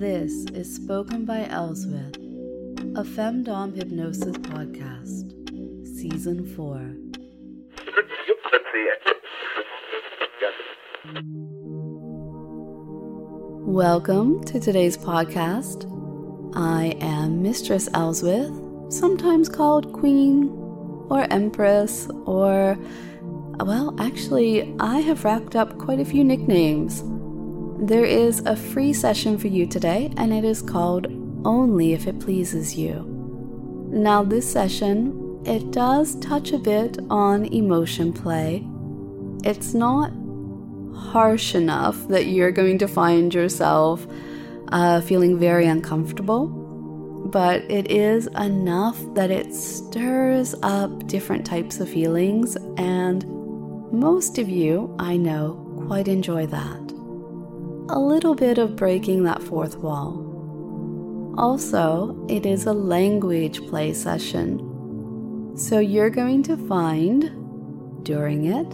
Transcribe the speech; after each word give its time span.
This 0.00 0.46
is 0.54 0.74
Spoken 0.74 1.26
by 1.26 1.40
Elswyth, 1.50 2.16
a 2.96 3.04
Femdom 3.04 3.76
Hypnosis 3.76 4.34
podcast, 4.38 5.30
Season 5.84 6.46
4. 6.56 6.94
Welcome 13.66 14.42
to 14.44 14.58
today's 14.58 14.96
podcast. 14.96 15.84
I 16.56 16.96
am 17.02 17.42
Mistress 17.42 17.90
Elswyth, 17.90 18.90
sometimes 18.90 19.50
called 19.50 19.92
Queen 19.92 20.48
or 21.10 21.26
Empress, 21.30 22.08
or, 22.24 22.78
well, 23.58 23.94
actually, 24.00 24.74
I 24.80 25.00
have 25.00 25.26
racked 25.26 25.56
up 25.56 25.76
quite 25.76 26.00
a 26.00 26.06
few 26.06 26.24
nicknames. 26.24 27.04
There 27.82 28.04
is 28.04 28.40
a 28.40 28.54
free 28.54 28.92
session 28.92 29.38
for 29.38 29.46
you 29.46 29.66
today, 29.66 30.12
and 30.18 30.34
it 30.34 30.44
is 30.44 30.60
called 30.60 31.06
Only 31.46 31.94
If 31.94 32.06
It 32.06 32.20
Pleases 32.20 32.76
You. 32.76 33.06
Now, 33.90 34.22
this 34.22 34.52
session, 34.52 35.40
it 35.46 35.70
does 35.70 36.16
touch 36.16 36.52
a 36.52 36.58
bit 36.58 36.98
on 37.08 37.46
emotion 37.46 38.12
play. 38.12 38.68
It's 39.44 39.72
not 39.72 40.12
harsh 40.94 41.54
enough 41.54 42.06
that 42.08 42.26
you're 42.26 42.52
going 42.52 42.76
to 42.78 42.86
find 42.86 43.32
yourself 43.32 44.06
uh, 44.68 45.00
feeling 45.00 45.38
very 45.38 45.66
uncomfortable, 45.66 46.48
but 47.32 47.62
it 47.70 47.90
is 47.90 48.26
enough 48.38 48.98
that 49.14 49.30
it 49.30 49.54
stirs 49.54 50.54
up 50.62 51.06
different 51.06 51.46
types 51.46 51.80
of 51.80 51.88
feelings, 51.88 52.56
and 52.76 53.24
most 53.90 54.36
of 54.36 54.50
you, 54.50 54.94
I 54.98 55.16
know, 55.16 55.66
quite 55.86 56.08
enjoy 56.08 56.44
that 56.44 56.79
a 57.90 57.98
little 57.98 58.34
bit 58.34 58.58
of 58.58 58.76
breaking 58.76 59.24
that 59.24 59.42
fourth 59.42 59.76
wall. 59.78 61.34
Also, 61.36 62.24
it 62.28 62.46
is 62.46 62.66
a 62.66 62.72
language 62.72 63.66
play 63.68 63.92
session. 63.92 65.56
So 65.56 65.80
you're 65.80 66.10
going 66.10 66.42
to 66.44 66.56
find 66.56 68.04
during 68.04 68.46
it 68.46 68.68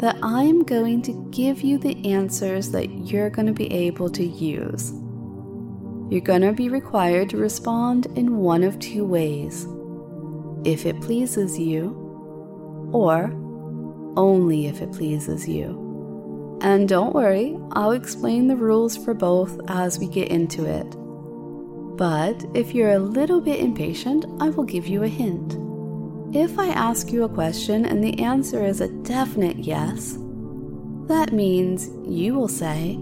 that 0.00 0.16
I'm 0.22 0.64
going 0.64 1.02
to 1.02 1.28
give 1.30 1.62
you 1.62 1.78
the 1.78 2.12
answers 2.12 2.72
that 2.72 2.90
you're 2.90 3.30
going 3.30 3.46
to 3.46 3.52
be 3.52 3.72
able 3.72 4.10
to 4.10 4.24
use. 4.24 4.92
You're 6.10 6.20
going 6.20 6.42
to 6.42 6.52
be 6.52 6.68
required 6.68 7.30
to 7.30 7.36
respond 7.36 8.06
in 8.16 8.38
one 8.38 8.64
of 8.64 8.78
two 8.80 9.04
ways 9.04 9.66
if 10.64 10.84
it 10.86 11.00
pleases 11.00 11.58
you, 11.58 12.90
or 12.92 13.32
only 14.16 14.66
if 14.66 14.82
it 14.82 14.92
pleases 14.92 15.48
you. 15.48 15.81
And 16.62 16.88
don't 16.88 17.12
worry, 17.12 17.58
I'll 17.72 17.90
explain 17.90 18.46
the 18.46 18.54
rules 18.54 18.96
for 18.96 19.14
both 19.14 19.60
as 19.68 19.98
we 19.98 20.06
get 20.06 20.28
into 20.28 20.64
it. 20.64 20.86
But 21.96 22.44
if 22.54 22.72
you're 22.72 22.92
a 22.92 23.00
little 23.00 23.40
bit 23.40 23.58
impatient, 23.58 24.24
I 24.40 24.48
will 24.50 24.62
give 24.62 24.86
you 24.86 25.02
a 25.02 25.08
hint. 25.08 25.58
If 26.34 26.60
I 26.60 26.68
ask 26.68 27.10
you 27.10 27.24
a 27.24 27.28
question 27.28 27.84
and 27.84 28.02
the 28.02 28.22
answer 28.22 28.64
is 28.64 28.80
a 28.80 28.88
definite 29.02 29.58
yes, 29.58 30.16
that 31.08 31.32
means 31.32 31.90
you 32.08 32.34
will 32.34 32.48
say, 32.48 32.96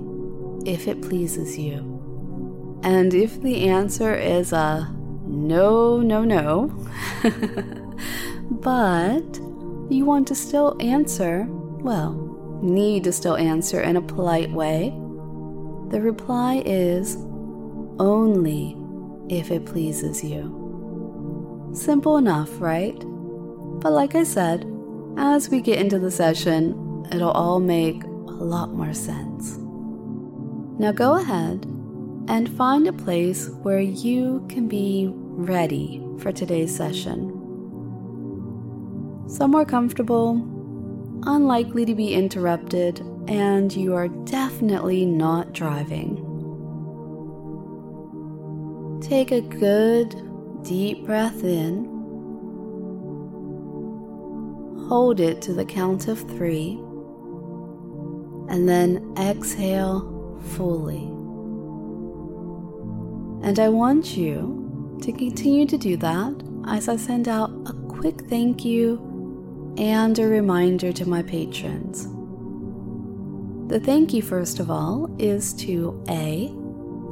if 0.64 0.88
it 0.88 1.02
pleases 1.02 1.58
you. 1.58 2.80
And 2.82 3.12
if 3.12 3.42
the 3.42 3.68
answer 3.68 4.14
is 4.14 4.54
a 4.54 4.90
no, 5.26 5.98
no, 5.98 6.24
no, 6.24 6.68
but 8.50 9.38
you 9.90 10.06
want 10.06 10.26
to 10.28 10.34
still 10.34 10.76
answer, 10.80 11.46
well, 11.50 12.29
need 12.62 13.04
to 13.04 13.12
still 13.12 13.36
answer 13.36 13.80
in 13.80 13.96
a 13.96 14.02
polite 14.02 14.50
way, 14.50 14.90
the 15.90 16.00
reply 16.00 16.62
is 16.64 17.16
only 17.98 18.76
if 19.28 19.50
it 19.50 19.66
pleases 19.66 20.22
you. 20.22 21.70
Simple 21.72 22.16
enough, 22.16 22.60
right? 22.60 22.98
But 23.80 23.92
like 23.92 24.14
I 24.14 24.24
said, 24.24 24.66
as 25.16 25.48
we 25.48 25.60
get 25.60 25.78
into 25.78 25.98
the 25.98 26.10
session, 26.10 27.06
it'll 27.12 27.30
all 27.30 27.60
make 27.60 28.02
a 28.04 28.44
lot 28.44 28.70
more 28.70 28.92
sense. 28.92 29.56
Now 30.78 30.92
go 30.92 31.16
ahead 31.16 31.64
and 32.28 32.48
find 32.56 32.86
a 32.86 32.92
place 32.92 33.48
where 33.62 33.80
you 33.80 34.46
can 34.48 34.68
be 34.68 35.10
ready 35.12 36.02
for 36.18 36.32
today's 36.32 36.74
session. 36.74 37.36
Somewhere 39.26 39.64
comfortable 39.64 40.34
unlikely 41.24 41.84
to 41.86 41.94
be 41.94 42.14
interrupted, 42.14 43.00
and 43.28 43.72
you 43.74 43.94
are 43.94 44.08
definitely 44.08 45.04
not 45.06 45.52
driving. 45.52 46.26
Take 49.00 49.30
a 49.30 49.40
good, 49.40 50.14
deep 50.62 51.04
breath 51.04 51.42
in. 51.42 51.84
Hold 54.88 55.20
it 55.20 55.40
to 55.42 55.52
the 55.52 55.64
count 55.64 56.08
of 56.08 56.18
three, 56.20 56.72
and 58.48 58.68
then 58.68 59.14
exhale 59.18 60.38
fully. 60.56 61.04
And 63.42 63.58
I 63.58 63.68
want 63.68 64.16
you 64.16 64.98
to 65.02 65.12
continue 65.12 65.66
to 65.66 65.78
do 65.78 65.96
that 65.96 66.42
as 66.66 66.88
I 66.88 66.96
send 66.96 67.26
out 67.26 67.50
a 67.66 67.72
quick 67.88 68.28
thank 68.28 68.64
you 68.64 69.09
and 69.78 70.18
a 70.18 70.26
reminder 70.26 70.92
to 70.92 71.08
my 71.08 71.22
patrons. 71.22 72.08
The 73.70 73.78
thank 73.78 74.12
you, 74.12 74.20
first 74.20 74.58
of 74.58 74.70
all, 74.70 75.08
is 75.18 75.52
to 75.54 76.02
A 76.08 76.52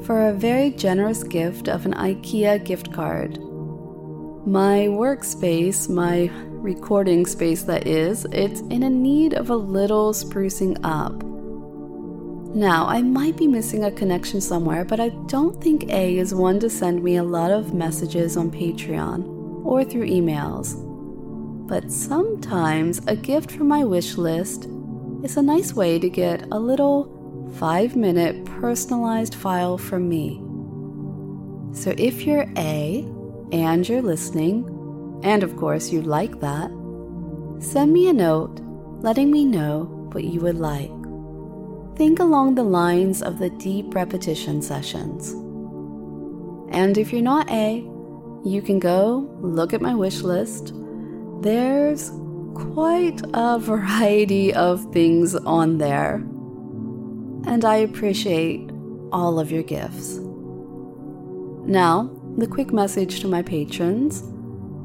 for 0.04 0.28
a 0.28 0.32
very 0.32 0.70
generous 0.70 1.22
gift 1.22 1.68
of 1.68 1.86
an 1.86 1.94
IKEA 1.94 2.64
gift 2.64 2.92
card. 2.92 3.38
My 4.46 4.88
workspace, 4.88 5.88
my 5.88 6.30
recording 6.54 7.26
space 7.26 7.62
that 7.62 7.86
is, 7.86 8.26
it's 8.32 8.60
in 8.62 8.82
a 8.82 8.90
need 8.90 9.34
of 9.34 9.50
a 9.50 9.56
little 9.56 10.12
sprucing 10.12 10.78
up. 10.82 11.22
Now, 12.56 12.86
I 12.86 13.02
might 13.02 13.36
be 13.36 13.46
missing 13.46 13.84
a 13.84 13.92
connection 13.92 14.40
somewhere, 14.40 14.84
but 14.84 14.98
I 14.98 15.10
don't 15.26 15.62
think 15.62 15.84
A 15.90 16.18
is 16.18 16.34
one 16.34 16.58
to 16.60 16.70
send 16.70 17.04
me 17.04 17.16
a 17.16 17.22
lot 17.22 17.52
of 17.52 17.74
messages 17.74 18.36
on 18.36 18.50
Patreon 18.50 19.64
or 19.64 19.84
through 19.84 20.06
emails 20.06 20.87
but 21.68 21.92
sometimes 21.92 23.00
a 23.06 23.14
gift 23.14 23.50
from 23.52 23.68
my 23.68 23.84
wish 23.84 24.16
list 24.16 24.66
is 25.22 25.36
a 25.36 25.42
nice 25.42 25.74
way 25.74 25.98
to 25.98 26.08
get 26.08 26.48
a 26.50 26.58
little 26.58 27.50
five 27.56 27.94
minute 27.94 28.42
personalized 28.46 29.34
file 29.34 29.76
from 29.76 30.08
me. 30.08 30.40
So 31.72 31.94
if 31.98 32.26
you're 32.26 32.50
A 32.56 33.06
and 33.52 33.86
you're 33.86 34.02
listening, 34.02 34.64
and 35.22 35.42
of 35.42 35.56
course 35.58 35.90
you'd 35.90 36.06
like 36.06 36.40
that, 36.40 36.70
send 37.60 37.92
me 37.92 38.08
a 38.08 38.14
note 38.14 38.60
letting 39.00 39.30
me 39.30 39.44
know 39.44 39.84
what 40.12 40.24
you 40.24 40.40
would 40.40 40.58
like. 40.58 40.90
Think 41.96 42.18
along 42.18 42.54
the 42.54 42.64
lines 42.64 43.22
of 43.22 43.38
the 43.38 43.50
deep 43.50 43.94
repetition 43.94 44.62
sessions. 44.62 45.32
And 46.72 46.96
if 46.96 47.12
you're 47.12 47.22
not 47.22 47.50
A, 47.50 47.86
you 48.44 48.62
can 48.62 48.78
go 48.78 49.28
look 49.40 49.74
at 49.74 49.82
my 49.82 49.94
wish 49.94 50.22
list 50.22 50.72
there's 51.40 52.10
quite 52.54 53.20
a 53.34 53.58
variety 53.58 54.52
of 54.52 54.92
things 54.92 55.34
on 55.34 55.78
there, 55.78 56.14
and 57.46 57.64
I 57.64 57.76
appreciate 57.76 58.70
all 59.12 59.38
of 59.38 59.50
your 59.50 59.62
gifts. 59.62 60.18
Now, 61.66 62.10
the 62.36 62.46
quick 62.46 62.72
message 62.72 63.20
to 63.20 63.28
my 63.28 63.42
patrons 63.42 64.22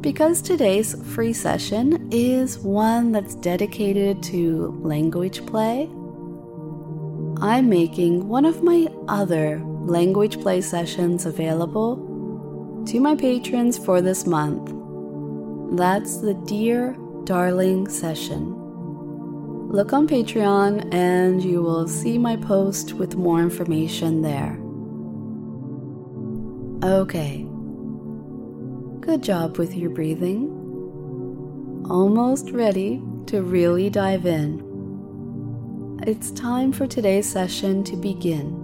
because 0.04 0.42
today's 0.42 1.02
free 1.14 1.32
session 1.32 2.10
is 2.12 2.60
one 2.60 3.14
that's 3.14 3.36
dedicated 3.36 4.22
to 4.24 4.78
language 4.84 5.46
play, 5.46 5.90
I'm 7.42 7.70
making 7.70 8.28
one 8.28 8.44
of 8.44 8.64
my 8.64 8.90
other 9.08 9.62
language 9.64 10.42
play 10.42 10.60
sessions 10.60 11.26
available 11.26 12.84
to 12.86 13.00
my 13.00 13.16
patrons 13.16 13.78
for 13.78 14.02
this 14.02 14.28
month. 14.28 14.83
That's 15.72 16.18
the 16.18 16.34
Dear 16.46 16.96
Darling 17.24 17.88
session. 17.88 18.54
Look 19.70 19.92
on 19.92 20.08
Patreon 20.08 20.94
and 20.94 21.44
you 21.44 21.64
will 21.64 21.88
see 21.88 22.18
my 22.18 22.36
post 22.36 22.94
with 22.94 23.16
more 23.16 23.42
information 23.42 24.22
there. 24.22 24.60
Okay. 26.88 27.48
Good 29.00 29.24
job 29.24 29.58
with 29.58 29.76
your 29.76 29.90
breathing. 29.90 30.50
Almost 31.90 32.52
ready 32.52 33.02
to 33.28 33.42
really 33.42 33.90
dive 33.90 34.26
in. 34.26 34.62
It's 36.06 36.32
time 36.32 36.72
for 36.72 36.86
today's 36.86 37.28
session 37.28 37.84
to 37.86 37.96
begin. 37.96 38.60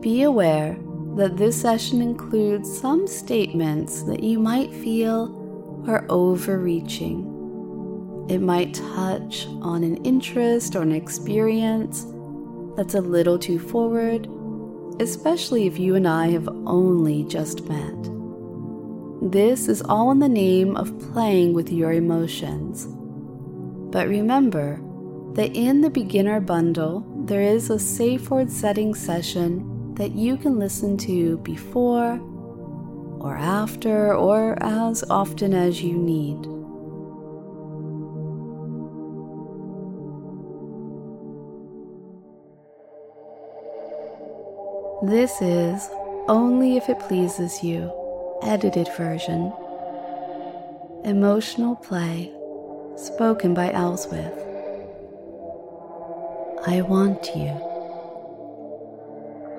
Be 0.00 0.22
aware 0.22 0.78
that 1.16 1.36
this 1.36 1.60
session 1.60 2.00
includes 2.00 2.80
some 2.80 3.06
statements 3.06 4.02
that 4.04 4.22
you 4.22 4.38
might 4.38 4.72
feel 4.72 5.37
or 5.88 6.04
overreaching. 6.08 7.34
It 8.28 8.40
might 8.40 8.74
touch 8.74 9.46
on 9.62 9.82
an 9.82 9.96
interest 10.04 10.76
or 10.76 10.82
an 10.82 10.92
experience 10.92 12.06
that's 12.76 12.94
a 12.94 13.00
little 13.00 13.38
too 13.38 13.58
forward, 13.58 14.28
especially 15.00 15.66
if 15.66 15.78
you 15.78 15.94
and 15.94 16.06
I 16.06 16.28
have 16.28 16.48
only 16.66 17.24
just 17.24 17.68
met. 17.68 17.94
This 19.20 19.66
is 19.66 19.82
all 19.82 20.10
in 20.12 20.18
the 20.18 20.28
name 20.28 20.76
of 20.76 20.96
playing 21.12 21.54
with 21.54 21.72
your 21.72 21.92
emotions. 21.92 22.86
But 23.90 24.08
remember 24.08 24.80
that 25.32 25.56
in 25.56 25.80
the 25.80 25.90
beginner 25.90 26.40
bundle, 26.40 27.04
there 27.24 27.42
is 27.42 27.70
a 27.70 27.78
safe 27.78 28.30
word 28.30 28.50
setting 28.50 28.94
session 28.94 29.94
that 29.94 30.12
you 30.12 30.36
can 30.36 30.58
listen 30.58 30.96
to 30.98 31.38
before 31.38 32.20
or 33.20 33.36
after 33.36 34.14
or 34.14 34.56
as 34.62 35.04
often 35.10 35.54
as 35.54 35.82
you 35.82 35.96
need. 35.96 36.38
This 45.08 45.40
is 45.40 45.88
Only 46.28 46.76
If 46.76 46.88
It 46.88 46.98
Pleases 46.98 47.62
You, 47.62 47.92
edited 48.42 48.88
version. 48.96 49.52
Emotional 51.04 51.76
play, 51.76 52.32
spoken 52.96 53.54
by 53.54 53.70
Elswyth. 53.70 54.44
I 56.66 56.82
want 56.82 57.30
you. 57.36 57.68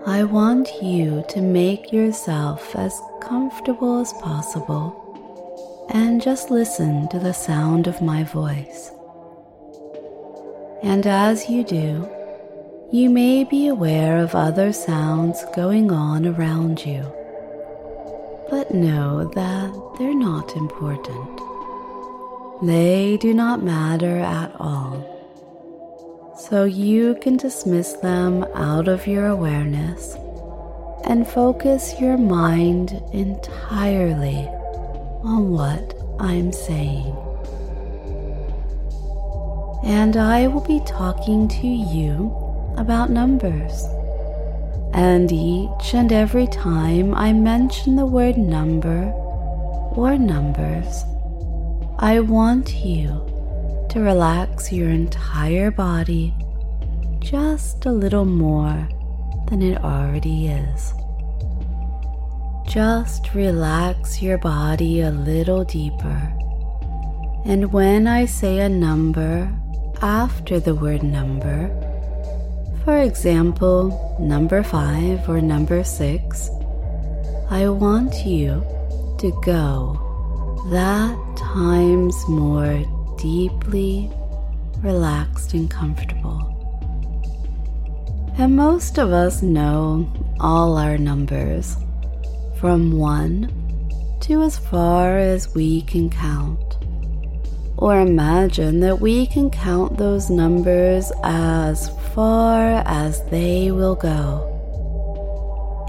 I 0.06 0.24
want 0.24 0.70
you 0.82 1.24
to 1.30 1.42
make 1.42 1.94
yourself 1.94 2.76
as 2.76 3.00
comfortable 3.21 4.00
as 4.01 4.13
possible 4.13 5.88
and 5.89 6.21
just 6.21 6.51
listen 6.51 7.07
to 7.10 7.19
the 7.19 7.33
sound 7.33 7.88
of 7.88 8.01
my 8.01 8.24
voice. 8.24 8.92
And 10.83 11.06
as 11.07 11.50
you 11.50 11.63
do, 11.63 12.07
you 12.92 13.10
may 13.10 13.44
be 13.44 13.68
aware 13.68 14.18
of 14.18 14.36
other 14.36 14.71
sounds 14.71 15.44
going 15.56 15.92
on 15.92 16.25
around 16.25 16.86
you, 16.86 17.01
but 18.50 18.74
know 18.74 19.30
that 19.36 19.98
they're 19.98 20.13
not 20.13 20.56
important. 20.56 21.42
They 22.62 23.18
do 23.18 23.33
not 23.33 23.63
matter 23.63 24.19
at 24.19 24.51
all. 24.60 25.06
So 26.38 26.63
you 26.63 27.15
can 27.22 27.38
dismiss 27.38 27.94
them 27.94 28.44
out 28.56 28.88
of 28.88 29.07
your 29.07 29.27
awareness 29.27 30.15
and 31.06 31.28
focus 31.28 32.00
your 32.00 32.18
mind 32.18 33.01
entirely 33.13 34.48
on 35.24 35.51
what 35.51 35.94
I'm 36.19 36.51
saying. 36.51 37.16
And 39.84 40.18
I 40.18 40.48
will 40.48 40.66
be 40.66 40.81
talking 40.86 41.48
to 41.48 41.68
you 41.68 42.36
about 42.78 43.10
numbers. 43.10 43.86
And 44.94 45.31
each 45.31 45.94
and 45.94 46.12
every 46.12 46.48
time 46.48 47.13
I 47.13 47.31
mention 47.34 47.96
the 47.96 48.06
word 48.06 48.38
number 48.38 49.12
or 49.96 50.18
numbers, 50.18 51.04
I 51.98 52.19
want 52.19 52.75
you 52.75 53.25
to 53.90 54.00
relax 54.00 54.72
your 54.72 54.90
entire 54.90 55.72
body 55.72 56.34
just 57.19 57.86
a 57.86 57.92
little 57.92 58.25
more 58.25 58.88
than 59.50 59.62
it 59.62 59.84
already 59.84 60.48
is. 60.48 60.94
Just 62.68 63.34
relax 63.34 64.22
your 64.22 64.38
body 64.38 65.01
a 65.01 65.10
little 65.12 65.63
deeper. 65.63 66.34
And 67.46 67.74
when 67.74 68.06
I 68.06 68.25
say 68.25 68.60
a 68.60 68.69
number 68.69 69.51
after 70.01 70.60
the 70.60 70.75
word 70.75 71.01
number, 71.01 71.69
for 72.84 73.00
example, 73.00 74.18
number 74.19 74.62
five 74.62 75.28
or 75.28 75.42
number 75.42 75.84
six, 75.84 76.50
I 77.50 77.68
want 77.69 78.25
you 78.25 78.63
to 79.19 79.42
go 79.44 80.06
that 80.72 81.18
times 81.38 82.16
more 82.28 82.84
deeply 83.18 84.12
relaxed 84.81 85.54
and 85.54 85.69
comfortable. 85.69 86.59
And 88.39 88.56
most 88.56 88.97
of 88.97 89.12
us 89.12 89.41
know 89.41 90.09
all 90.39 90.77
our 90.77 90.97
numbers, 90.97 91.75
from 92.57 92.94
one 92.94 93.51
to 94.21 94.44
as 94.44 94.57
far 94.57 95.18
as 95.18 95.53
we 95.53 95.81
can 95.81 96.09
count. 96.09 96.77
Or 97.75 98.00
imagine 98.00 98.80
that 98.80 99.01
we 99.01 99.27
can 99.27 99.50
count 99.50 99.97
those 99.97 100.30
numbers 100.30 101.12
as 101.21 101.89
far 102.15 102.81
as 102.86 103.21
they 103.25 103.71
will 103.71 103.95
go. 103.95 104.45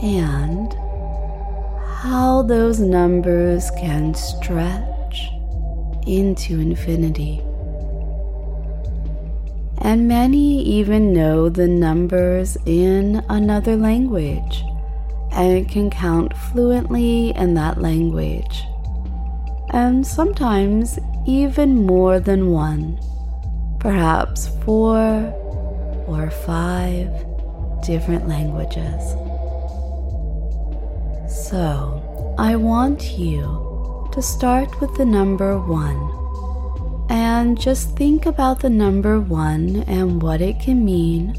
And 0.02 0.72
how 2.02 2.42
those 2.42 2.80
numbers 2.80 3.70
can 3.78 4.12
stretch 4.12 5.30
into 6.04 6.58
infinity. 6.58 7.44
And 9.82 10.06
many 10.06 10.62
even 10.62 11.12
know 11.12 11.48
the 11.48 11.66
numbers 11.66 12.56
in 12.66 13.24
another 13.28 13.76
language 13.76 14.62
and 15.32 15.68
can 15.68 15.90
count 15.90 16.36
fluently 16.36 17.30
in 17.30 17.54
that 17.54 17.80
language. 17.80 18.64
And 19.70 20.06
sometimes 20.06 20.98
even 21.26 21.86
more 21.86 22.20
than 22.20 22.50
one, 22.50 22.98
perhaps 23.78 24.48
four 24.64 25.32
or 26.06 26.30
five 26.30 27.08
different 27.82 28.28
languages. 28.28 29.14
So, 31.30 32.34
I 32.38 32.56
want 32.56 33.18
you 33.18 34.08
to 34.12 34.20
start 34.20 34.80
with 34.80 34.94
the 34.96 35.04
number 35.04 35.58
one 35.58 36.00
and 37.10 37.60
just 37.60 37.96
think 37.96 38.24
about 38.24 38.60
the 38.60 38.70
number 38.70 39.20
one 39.20 39.82
and 39.88 40.22
what 40.22 40.40
it 40.40 40.60
can 40.60 40.84
mean 40.84 41.34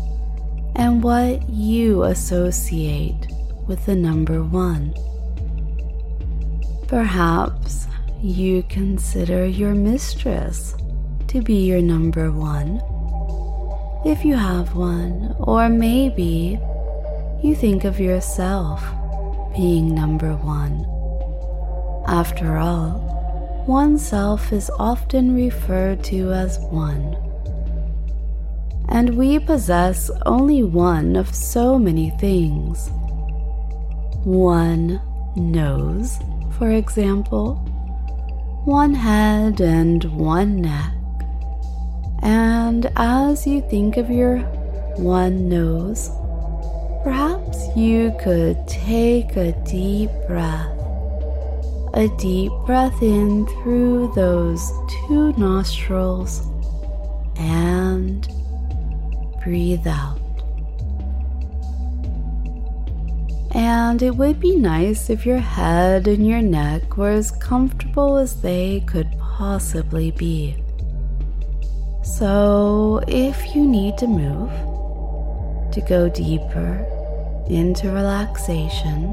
and 0.76 1.02
what 1.02 1.50
you 1.50 2.04
associate 2.04 3.28
with 3.68 3.86
the 3.86 3.96
number 3.96 4.44
one. 4.44 4.94
Perhaps 6.88 7.88
you 8.22 8.64
consider 8.64 9.46
your 9.46 9.74
mistress 9.74 10.76
to 11.30 11.42
be 11.42 11.66
your 11.66 11.82
number 11.82 12.32
one, 12.32 12.82
if 14.06 14.26
you 14.26 14.36
have 14.36 14.76
one, 14.76 15.34
or 15.40 15.70
maybe 15.70 16.60
you 17.42 17.56
think 17.56 17.86
of 17.86 17.98
yourself 17.98 18.84
being 19.56 19.96
number 19.96 20.36
one. 20.36 20.86
After 22.08 22.58
all, 22.58 23.21
oneself 23.68 24.52
is 24.52 24.70
often 24.80 25.36
referred 25.36 26.04
to 26.06 26.32
as 26.32 26.60
one. 26.72 27.16
And 28.90 29.18
we 29.18 29.40
possess 29.40 30.10
only 30.26 30.64
one 30.64 31.16
of 31.16 31.34
so 31.34 31.80
many 31.80 32.10
things. 32.20 32.90
One 34.24 35.02
nose, 35.36 36.20
for 36.58 36.72
example, 36.72 37.56
one 38.66 38.94
head 38.94 39.62
and 39.62 40.04
one 40.04 40.62
neck. 40.62 40.94
And 42.22 42.92
as 42.96 43.48
you 43.48 43.62
think 43.70 43.98
of 43.98 44.10
your 44.10 44.40
one 44.98 45.50
nose, 45.50 46.12
perhaps 47.04 47.76
you 47.76 48.16
could 48.22 48.68
take 48.68 49.36
a 49.36 49.54
deep 49.66 50.12
breath. 50.28 50.81
A 51.94 52.08
deep 52.18 52.52
breath 52.66 53.02
in 53.02 53.46
through 53.48 54.14
those 54.16 54.72
two 54.88 55.34
nostrils 55.34 56.42
and 57.36 58.28
breathe 59.44 59.86
out. 59.86 60.20
And 63.54 64.02
it 64.02 64.16
would 64.16 64.40
be 64.40 64.56
nice 64.56 65.10
if 65.10 65.26
your 65.26 65.40
head 65.40 66.08
and 66.08 66.26
your 66.26 66.42
neck 66.42 66.96
were 66.96 67.12
as 67.12 67.32
comfortable 67.32 68.16
as 68.18 68.42
they 68.42 68.82
could 68.88 69.12
possibly 69.20 70.12
be. 70.12 70.56
So, 72.04 73.04
if 73.08 73.54
you 73.54 73.68
need 73.68 73.98
to 73.98 74.08
move 74.08 74.52
to 75.74 75.82
go 75.82 76.08
deeper 76.08 76.86
into 77.50 77.92
relaxation, 77.92 79.12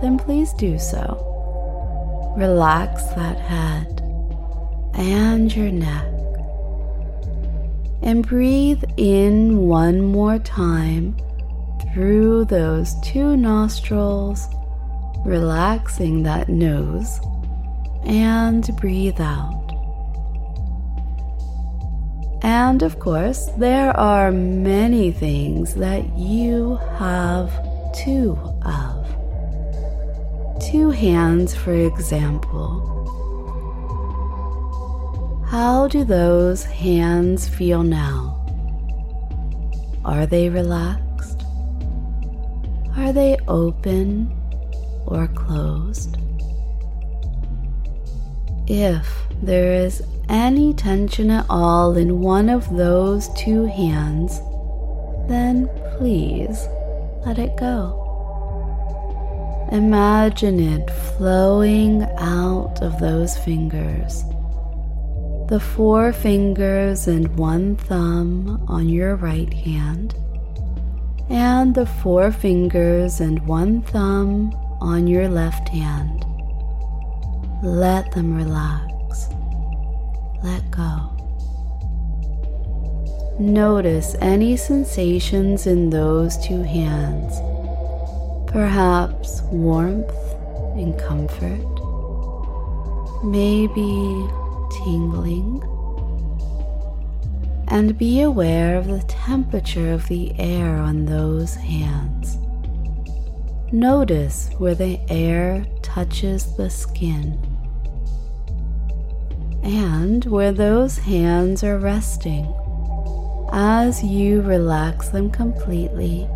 then 0.00 0.18
please 0.18 0.54
do 0.54 0.78
so. 0.78 1.27
Relax 2.38 3.02
that 3.14 3.36
head 3.36 4.00
and 4.94 5.52
your 5.56 5.72
neck. 5.72 6.06
And 8.00 8.24
breathe 8.24 8.84
in 8.96 9.66
one 9.66 10.00
more 10.02 10.38
time 10.38 11.16
through 11.92 12.44
those 12.44 12.94
two 13.00 13.36
nostrils, 13.36 14.46
relaxing 15.26 16.22
that 16.22 16.48
nose, 16.48 17.18
and 18.04 18.64
breathe 18.76 19.20
out. 19.20 19.74
And 22.44 22.84
of 22.84 23.00
course, 23.00 23.46
there 23.58 23.90
are 23.96 24.30
many 24.30 25.10
things 25.10 25.74
that 25.74 26.16
you 26.16 26.76
have 27.00 27.50
two 27.92 28.38
of. 28.62 28.97
Two 30.70 30.90
hands, 30.90 31.54
for 31.54 31.72
example. 31.72 32.84
How 35.48 35.88
do 35.88 36.04
those 36.04 36.62
hands 36.62 37.48
feel 37.48 37.82
now? 37.82 38.34
Are 40.04 40.26
they 40.26 40.50
relaxed? 40.50 41.40
Are 42.98 43.14
they 43.14 43.38
open 43.48 44.30
or 45.06 45.26
closed? 45.28 46.18
If 48.66 49.08
there 49.42 49.72
is 49.72 50.02
any 50.28 50.74
tension 50.74 51.30
at 51.30 51.46
all 51.48 51.96
in 51.96 52.20
one 52.20 52.50
of 52.50 52.76
those 52.76 53.30
two 53.38 53.64
hands, 53.64 54.38
then 55.30 55.70
please 55.96 56.68
let 57.24 57.38
it 57.38 57.56
go. 57.56 58.07
Imagine 59.70 60.60
it 60.60 60.90
flowing 60.90 62.02
out 62.18 62.78
of 62.80 62.98
those 63.00 63.36
fingers. 63.36 64.24
The 65.48 65.60
four 65.60 66.12
fingers 66.12 67.06
and 67.06 67.36
one 67.36 67.76
thumb 67.76 68.64
on 68.68 68.88
your 68.88 69.16
right 69.16 69.52
hand, 69.52 70.14
and 71.28 71.74
the 71.74 71.84
four 71.86 72.32
fingers 72.32 73.20
and 73.20 73.46
one 73.46 73.82
thumb 73.82 74.52
on 74.80 75.06
your 75.06 75.28
left 75.28 75.68
hand. 75.68 76.24
Let 77.62 78.12
them 78.12 78.34
relax. 78.34 79.28
Let 80.42 80.70
go. 80.70 81.14
Notice 83.38 84.16
any 84.20 84.56
sensations 84.56 85.66
in 85.66 85.90
those 85.90 86.38
two 86.38 86.62
hands, 86.62 87.38
perhaps 88.48 89.42
warmth 89.52 90.14
and 90.76 90.98
comfort, 90.98 91.64
maybe 93.24 94.26
tingling, 94.82 95.62
and 97.68 97.98
be 97.98 98.22
aware 98.22 98.76
of 98.76 98.86
the 98.86 99.02
temperature 99.06 99.92
of 99.92 100.08
the 100.08 100.32
air 100.38 100.76
on 100.76 101.04
those 101.04 101.54
hands. 101.54 102.38
Notice 103.70 104.48
where 104.56 104.74
the 104.74 104.98
air 105.10 105.66
touches 105.82 106.56
the 106.56 106.70
skin. 106.70 107.38
And 109.62 110.24
where 110.24 110.52
those 110.52 110.96
hands 110.96 111.62
are 111.62 111.76
resting. 111.76 112.46
As 113.52 114.02
you 114.02 114.40
relax 114.40 115.10
them 115.10 115.30
completely, 115.30 116.26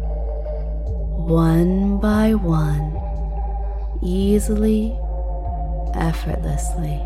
one 1.26 1.98
by 1.98 2.34
one, 2.34 2.98
easily, 4.02 4.96
effortlessly. 5.94 7.00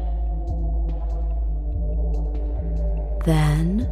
Then 3.24 3.88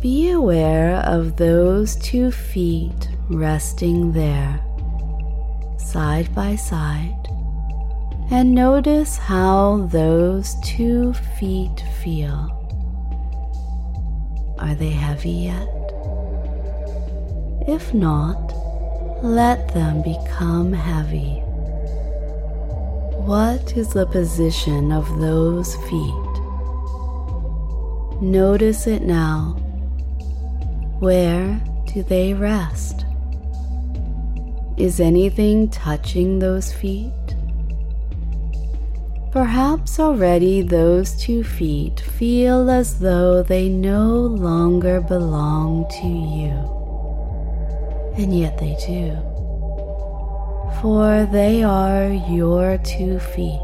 be 0.00 0.30
aware 0.30 0.96
of 1.06 1.36
those 1.36 1.96
two 1.96 2.30
feet 2.30 3.08
resting 3.30 4.12
there, 4.12 4.60
side 5.78 6.34
by 6.34 6.56
side, 6.56 7.28
and 8.30 8.54
notice 8.54 9.16
how 9.16 9.88
those 9.90 10.56
two 10.62 11.14
feet 11.38 11.84
feel. 12.02 12.58
Are 14.58 14.74
they 14.74 14.90
heavy 14.90 15.30
yet? 15.30 15.68
If 17.68 17.94
not, 17.94 18.51
let 19.22 19.72
them 19.72 20.02
become 20.02 20.72
heavy. 20.72 21.38
What 23.24 23.76
is 23.76 23.90
the 23.90 24.06
position 24.06 24.90
of 24.90 25.20
those 25.20 25.76
feet? 25.88 26.32
Notice 28.20 28.88
it 28.88 29.02
now. 29.02 29.56
Where 30.98 31.60
do 31.86 32.02
they 32.02 32.34
rest? 32.34 33.04
Is 34.76 34.98
anything 34.98 35.68
touching 35.70 36.40
those 36.40 36.72
feet? 36.72 37.12
Perhaps 39.30 40.00
already 40.00 40.62
those 40.62 41.16
two 41.16 41.44
feet 41.44 42.00
feel 42.00 42.68
as 42.68 42.98
though 42.98 43.44
they 43.44 43.68
no 43.68 44.08
longer 44.08 45.00
belong 45.00 45.88
to 46.00 46.08
you. 46.08 46.81
And 48.16 48.38
yet 48.38 48.58
they 48.58 48.76
do. 48.86 49.16
For 50.80 51.28
they 51.30 51.62
are 51.62 52.08
your 52.08 52.78
two 52.78 53.18
feet. 53.18 53.60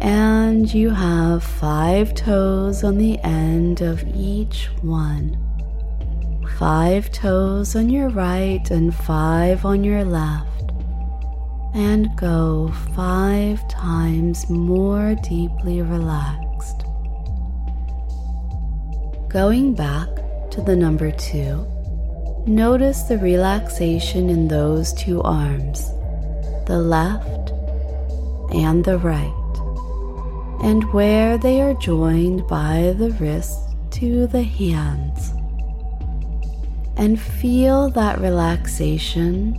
And 0.00 0.72
you 0.72 0.90
have 0.90 1.42
five 1.42 2.14
toes 2.14 2.84
on 2.84 2.98
the 2.98 3.18
end 3.20 3.80
of 3.80 4.04
each 4.14 4.68
one. 4.82 5.36
Five 6.58 7.10
toes 7.12 7.76
on 7.76 7.88
your 7.88 8.08
right 8.08 8.68
and 8.70 8.94
five 8.94 9.64
on 9.64 9.84
your 9.84 10.04
left 10.04 10.58
and 11.74 12.16
go 12.16 12.72
five 12.96 13.66
times 13.68 14.48
more 14.48 15.14
deeply 15.22 15.82
relaxed. 15.82 16.84
Going 19.28 19.74
back 19.74 20.08
to 20.50 20.62
the 20.62 20.74
number 20.74 21.12
two, 21.12 21.66
notice 22.48 23.02
the 23.02 23.18
relaxation 23.18 24.28
in 24.30 24.48
those 24.48 24.92
two 24.94 25.22
arms, 25.22 25.88
the 26.66 26.78
left 26.78 27.50
and 28.54 28.84
the 28.84 28.98
right, 28.98 29.32
and 30.62 30.84
where 30.92 31.38
they 31.38 31.60
are 31.60 31.74
joined 31.74 32.46
by 32.48 32.94
the 32.98 33.10
wrists 33.20 33.74
to 33.90 34.26
the 34.26 34.42
hands. 34.42 35.32
And 36.96 37.20
feel 37.20 37.90
that 37.90 38.20
relaxation 38.20 39.56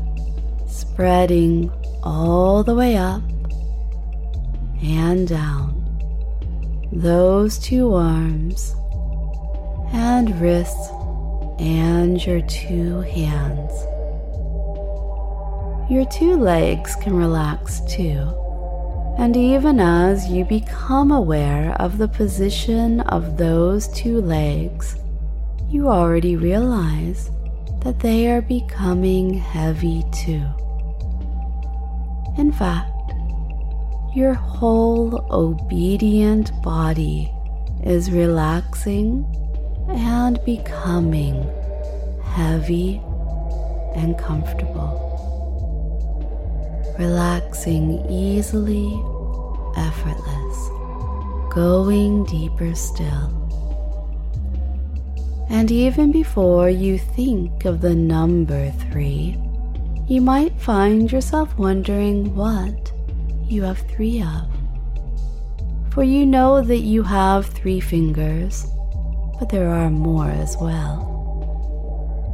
spreading 0.68 1.72
all 2.04 2.64
the 2.64 2.76
way 2.76 2.98
up 2.98 3.22
and 4.82 5.28
down. 5.28 5.76
Those 6.92 7.60
two 7.60 7.94
arms 7.94 8.76
and 9.94 10.40
wrists 10.42 10.90
and 11.60 12.26
your 12.26 12.42
two 12.42 13.02
hands. 13.02 13.72
Your 15.92 16.06
two 16.06 16.38
legs 16.38 16.96
can 16.96 17.16
relax 17.16 17.82
too. 17.82 18.36
And 19.18 19.36
even 19.36 19.80
as 19.80 20.30
you 20.30 20.46
become 20.46 21.12
aware 21.12 21.76
of 21.80 21.98
the 21.98 22.08
position 22.08 23.02
of 23.02 23.38
those 23.38 23.90
two 23.90 24.22
legs, 24.22 24.96
you 25.68 25.90
already 25.90 26.38
realize 26.38 27.30
that 27.84 28.00
they 28.00 28.28
are 28.28 28.42
becoming 28.42 29.34
heavy 29.34 30.04
too. 30.14 30.46
In 32.38 32.52
fact, 32.52 32.90
your 34.16 34.34
whole 34.34 35.26
obedient 35.32 36.52
body 36.62 37.34
is 37.84 38.12
relaxing 38.12 39.26
and 39.90 40.44
becoming 40.46 41.44
heavy 42.24 43.02
and 43.96 44.18
comfortable. 44.18 45.06
Relaxing 46.98 48.06
easily, 48.10 48.88
effortless, 49.78 50.70
going 51.54 52.26
deeper 52.26 52.76
still. 52.76 53.36
And 55.50 55.72
even 55.72 56.12
before 56.12 56.70
you 56.70 56.98
think 57.00 57.66
of 57.66 57.82
the 57.82 57.96
number 57.96 58.72
three, 58.72 59.38
you 60.08 60.22
might 60.22 60.60
find 60.60 61.12
yourself 61.12 61.58
wondering 61.58 62.36
what 62.36 62.92
you 63.48 63.64
have 63.64 63.80
three 63.80 64.22
of. 64.22 64.48
For 65.92 66.04
you 66.04 66.26
know 66.26 66.62
that 66.62 66.80
you 66.80 67.02
have 67.04 67.48
three 67.48 67.80
fingers, 67.80 68.68
but 69.40 69.50
there 69.50 69.70
are 69.70 69.90
more 69.90 70.30
as 70.30 70.58
well. 70.58 71.16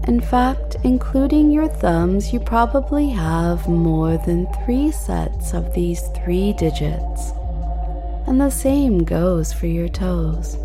In 0.07 0.19
fact, 0.19 0.75
including 0.83 1.50
your 1.50 1.67
thumbs, 1.67 2.33
you 2.33 2.39
probably 2.39 3.09
have 3.09 3.67
more 3.67 4.17
than 4.17 4.47
three 4.63 4.91
sets 4.91 5.53
of 5.53 5.74
these 5.74 6.01
three 6.09 6.53
digits. 6.53 7.31
And 8.27 8.41
the 8.41 8.51
same 8.51 9.03
goes 9.03 9.53
for 9.53 9.67
your 9.67 9.88
toes. 9.88 10.57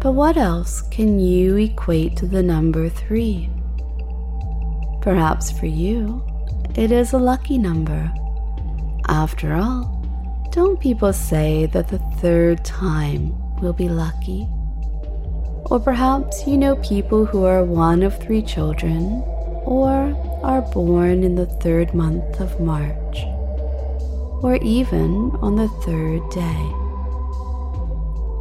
But 0.00 0.12
what 0.12 0.36
else 0.36 0.82
can 0.82 1.18
you 1.18 1.56
equate 1.56 2.16
to 2.18 2.26
the 2.26 2.42
number 2.42 2.88
three? 2.88 3.48
Perhaps 5.00 5.50
for 5.50 5.66
you, 5.66 6.22
it 6.74 6.92
is 6.92 7.12
a 7.12 7.18
lucky 7.18 7.56
number. 7.56 8.12
After 9.08 9.54
all, 9.54 9.94
don't 10.50 10.78
people 10.78 11.12
say 11.12 11.66
that 11.66 11.88
the 11.88 11.98
third 12.20 12.64
time 12.64 13.34
will 13.60 13.72
be 13.72 13.88
lucky? 13.88 14.46
Or 15.66 15.78
perhaps 15.78 16.46
you 16.46 16.56
know 16.56 16.76
people 16.76 17.26
who 17.26 17.44
are 17.44 17.64
one 17.64 18.02
of 18.02 18.18
three 18.18 18.42
children, 18.42 19.22
or 19.64 20.16
are 20.42 20.62
born 20.62 21.24
in 21.24 21.34
the 21.34 21.46
third 21.46 21.92
month 21.92 22.40
of 22.40 22.58
March, 22.60 23.18
or 24.42 24.56
even 24.62 25.30
on 25.42 25.56
the 25.56 25.68
third 25.84 26.28
day. 26.30 26.72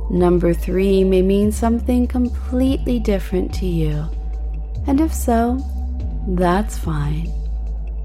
Number 0.10 0.54
three 0.54 1.04
may 1.04 1.22
mean 1.22 1.52
something 1.52 2.08
completely 2.08 3.00
different 3.00 3.54
to 3.56 3.66
you, 3.66 4.06
and 4.86 5.02
if 5.02 5.14
so, 5.14 5.60
that's 6.30 6.78
fine. 6.78 7.30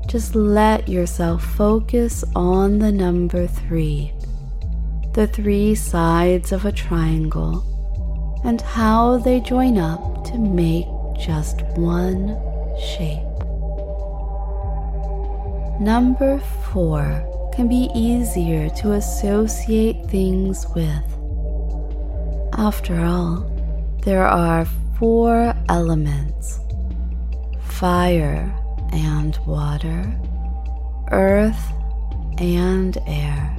Just 0.07 0.35
let 0.35 0.89
yourself 0.89 1.45
focus 1.45 2.25
on 2.35 2.81
the 2.81 2.91
number 2.91 3.47
three, 3.47 4.13
the 5.13 5.29
three 5.29 5.77
sides 5.77 6.51
of 6.51 6.65
a 6.65 6.73
triangle, 6.73 7.65
and 8.45 8.61
how 8.61 9.19
they 9.19 9.41
join 9.41 9.79
up 9.79 10.25
to 10.25 10.39
make 10.39 10.87
just 11.19 11.63
one 11.77 12.37
shape. 12.79 13.23
Number 15.81 16.39
four 16.73 17.51
can 17.55 17.69
be 17.69 17.91
easier 17.95 18.69
to 18.71 18.93
associate 18.93 20.07
things 20.09 20.67
with. 20.75 21.05
After 22.55 23.01
all, 23.01 23.51
there 24.05 24.27
are 24.27 24.65
four 24.99 25.55
elements 25.69 26.61
fire 27.63 28.55
and 28.93 29.37
water, 29.47 30.15
earth 31.11 31.73
and 32.39 32.97
air. 33.07 33.57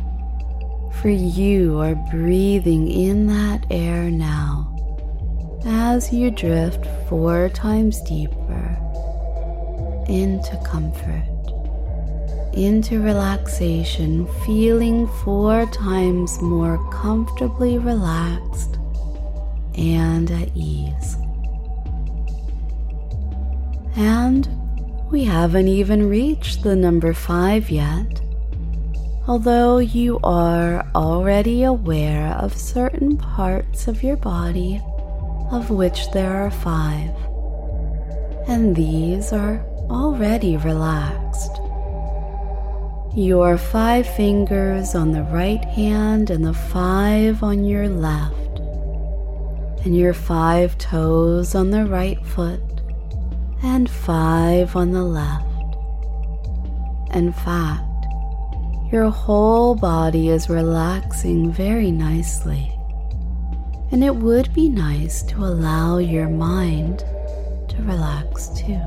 For 1.02 1.10
you 1.10 1.80
are 1.82 1.96
breathing 1.96 2.90
in 2.90 3.28
that 3.28 3.66
air 3.70 4.10
now 4.10 4.73
as 5.66 6.12
you 6.12 6.30
drift 6.32 6.86
four 7.08 7.50
times 7.50 8.02
deeper 8.02 8.78
into 10.10 10.60
comfort, 10.66 11.24
into 12.54 13.02
relaxation, 13.02 14.28
feeling 14.46 15.08
four 15.08 15.66
times 15.68 16.42
more 16.42 16.78
comfortably 16.92 17.78
relaxed 17.78 18.78
and 19.76 20.30
at 20.32 20.50
ease. 20.56 21.18
And 23.96 24.48
we 25.12 25.24
haven't 25.24 25.68
even 25.68 26.10
reached 26.10 26.64
the 26.64 26.76
number 26.76 27.14
five 27.14 27.70
yet, 27.70 28.22
although 29.28 29.78
you 29.78 30.20
are 30.24 30.86
already 30.96 31.64
aware 31.64 32.34
of 32.34 32.58
certain 32.58 33.16
parts 33.18 33.88
of 33.88 34.04
your 34.04 34.18
body, 34.18 34.82
of 35.54 35.70
which 35.70 36.10
there 36.12 36.36
are 36.36 36.50
five, 36.50 37.14
and 38.48 38.76
these 38.76 39.32
are 39.32 39.64
already 39.90 40.58
relaxed. 40.58 41.52
Your 43.16 43.60
five 43.60 44.08
fingers 44.08 44.96
on 44.96 45.12
the 45.12 45.22
right 45.24 45.64
hand 45.64 46.32
and 46.32 46.44
the 46.44 46.56
five 46.56 47.44
on 47.44 47.64
your 47.64 47.88
left, 47.88 48.60
and 49.86 49.96
your 49.96 50.16
five 50.16 50.76
toes 50.80 51.54
on 51.54 51.70
the 51.70 51.86
right 51.86 52.26
foot 52.26 52.62
and 53.62 53.88
five 53.90 54.76
on 54.76 54.92
the 54.92 55.04
left. 55.04 55.46
In 57.16 57.32
fact, 57.32 57.84
your 58.92 59.10
whole 59.12 59.76
body 59.76 60.30
is 60.30 60.50
relaxing 60.50 61.52
very 61.52 61.92
nicely, 61.92 62.73
and 63.94 64.04
it 64.04 64.16
would 64.16 64.52
be 64.56 64.68
nice 64.68 65.22
to 65.22 65.38
allow 65.38 66.00
your 66.00 66.28
mind 66.28 67.06
to 67.70 67.76
relax 67.82 68.48
too. 68.50 68.82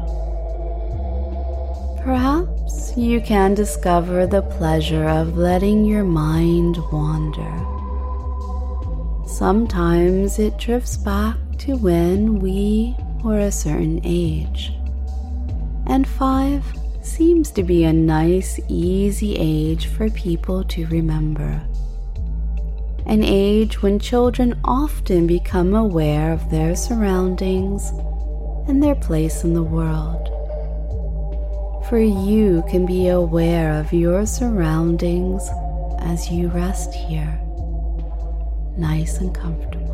Perhaps 2.02 2.96
you 2.96 3.20
can 3.20 3.54
discover 3.54 4.26
the 4.26 4.42
pleasure 4.42 5.08
of 5.08 5.38
letting 5.38 5.84
your 5.84 6.02
mind 6.02 6.78
wander. 6.90 7.54
Sometimes 9.28 10.40
it 10.40 10.58
drifts 10.58 10.96
back 10.96 11.36
to 11.58 11.76
when 11.76 12.40
we 12.40 12.96
were 13.22 13.38
a 13.38 13.52
certain 13.52 14.00
age. 14.02 14.72
And 15.86 16.08
five 16.08 16.64
seems 17.02 17.52
to 17.52 17.62
be 17.62 17.84
a 17.84 17.92
nice, 17.92 18.58
easy 18.66 19.36
age 19.36 19.86
for 19.86 20.10
people 20.10 20.64
to 20.64 20.84
remember. 20.88 21.62
An 23.06 23.22
age 23.22 23.82
when 23.82 24.00
children 24.00 24.58
often 24.64 25.28
become 25.28 25.74
aware 25.74 26.32
of 26.32 26.50
their 26.50 26.74
surroundings 26.74 27.90
and 28.68 28.82
their 28.82 28.96
place 28.96 29.44
in 29.44 29.54
the 29.54 29.62
world. 29.62 30.28
For 31.88 32.00
you 32.00 32.64
can 32.68 32.84
be 32.84 33.06
aware 33.06 33.78
of 33.78 33.92
your 33.92 34.26
surroundings 34.26 35.48
as 36.00 36.32
you 36.32 36.48
rest 36.48 36.94
here, 36.94 37.40
nice 38.76 39.18
and 39.18 39.32
comfortable. 39.32 39.86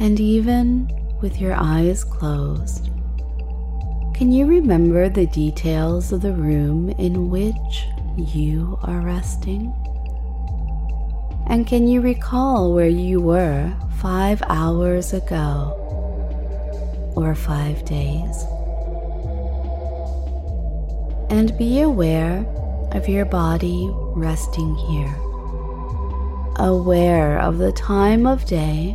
And 0.00 0.18
even 0.18 0.90
with 1.20 1.40
your 1.40 1.54
eyes 1.54 2.02
closed, 2.02 2.90
can 4.12 4.32
you 4.32 4.46
remember 4.46 5.08
the 5.08 5.26
details 5.26 6.10
of 6.10 6.22
the 6.22 6.32
room 6.32 6.90
in 6.98 7.30
which 7.30 7.86
you 8.16 8.76
are 8.82 9.00
resting? 9.00 9.72
And 11.48 11.66
can 11.66 11.88
you 11.88 12.02
recall 12.02 12.74
where 12.74 12.88
you 12.88 13.22
were 13.22 13.74
five 13.96 14.42
hours 14.48 15.14
ago? 15.14 15.72
Or 17.16 17.34
five 17.34 17.86
days? 17.86 18.44
And 21.30 21.56
be 21.56 21.80
aware 21.80 22.44
of 22.92 23.08
your 23.08 23.24
body 23.24 23.88
resting 24.14 24.74
here, 24.74 25.14
aware 26.56 27.38
of 27.40 27.56
the 27.56 27.72
time 27.72 28.26
of 28.26 28.44
day 28.44 28.94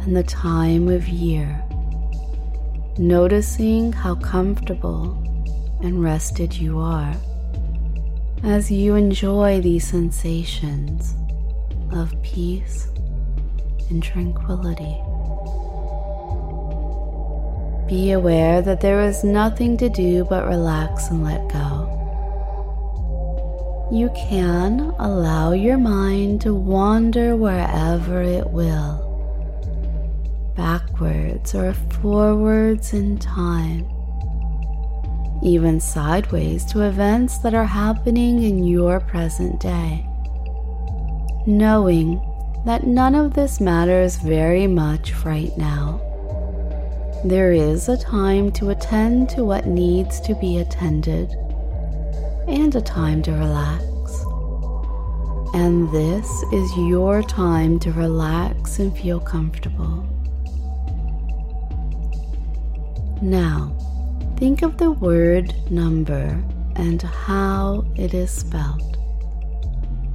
and 0.00 0.14
the 0.14 0.24
time 0.24 0.88
of 0.88 1.08
year, 1.08 1.62
noticing 2.98 3.94
how 3.94 4.14
comfortable 4.16 5.12
and 5.82 6.02
rested 6.02 6.54
you 6.54 6.78
are 6.78 7.14
as 8.42 8.70
you 8.70 8.94
enjoy 8.94 9.60
these 9.60 9.86
sensations 9.86 11.14
of 11.92 12.14
peace 12.22 12.88
and 13.90 14.02
tranquility. 14.02 14.96
Be 17.88 18.12
aware 18.12 18.60
that 18.60 18.80
there 18.80 19.00
is 19.02 19.24
nothing 19.24 19.76
to 19.78 19.88
do 19.88 20.24
but 20.24 20.46
relax 20.46 21.08
and 21.08 21.24
let 21.24 21.48
go. 21.48 21.94
You 23.90 24.10
can 24.10 24.94
allow 24.98 25.52
your 25.52 25.78
mind 25.78 26.42
to 26.42 26.54
wander 26.54 27.36
wherever 27.36 28.20
it 28.20 28.50
will 28.50 29.08
backwards 30.58 31.54
or 31.54 31.72
forwards 31.72 32.92
in 32.92 33.16
time, 33.16 33.88
even 35.40 35.78
sideways 35.78 36.64
to 36.64 36.82
events 36.82 37.38
that 37.38 37.54
are 37.54 37.64
happening 37.64 38.42
in 38.42 38.64
your 38.64 38.98
present 38.98 39.60
day. 39.60 40.07
Knowing 41.48 42.20
that 42.66 42.86
none 42.86 43.14
of 43.14 43.32
this 43.32 43.58
matters 43.58 44.16
very 44.16 44.66
much 44.66 45.14
right 45.24 45.56
now. 45.56 45.98
There 47.24 47.52
is 47.54 47.88
a 47.88 47.96
time 47.96 48.52
to 48.52 48.68
attend 48.68 49.30
to 49.30 49.46
what 49.46 49.66
needs 49.66 50.20
to 50.20 50.34
be 50.34 50.58
attended 50.58 51.30
and 52.46 52.74
a 52.76 52.82
time 52.82 53.22
to 53.22 53.32
relax. 53.32 53.86
And 55.54 55.90
this 55.90 56.28
is 56.52 56.76
your 56.76 57.22
time 57.22 57.78
to 57.78 57.92
relax 57.92 58.78
and 58.78 58.94
feel 58.94 59.18
comfortable. 59.18 60.04
Now, 63.22 63.74
think 64.36 64.60
of 64.60 64.76
the 64.76 64.90
word 64.90 65.54
number 65.70 66.44
and 66.76 67.00
how 67.00 67.86
it 67.96 68.12
is 68.12 68.30
spelled. 68.30 68.97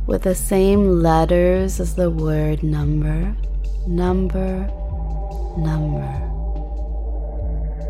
With 0.06 0.24
the 0.24 0.36
same 0.36 1.02
letters 1.02 1.80
as 1.80 1.96
the 1.96 2.10
word 2.10 2.62
number, 2.64 3.36
number, 3.88 4.70
number. 5.58 6.24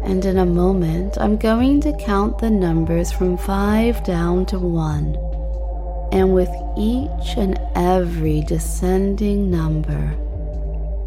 And 0.04 0.24
in 0.26 0.38
a 0.38 0.46
moment, 0.46 1.18
I'm 1.18 1.38
going 1.38 1.82
to 1.82 1.98
count 1.98 2.38
the 2.38 2.50
numbers 2.50 3.12
from 3.12 3.38
five 3.38 4.04
down 4.04 4.46
to 4.48 4.60
one. 4.60 5.16
And 6.12 6.34
with 6.34 6.52
each 6.78 7.38
and 7.38 7.60
every 7.74 8.42
descending 8.42 9.50
number, 9.50 10.16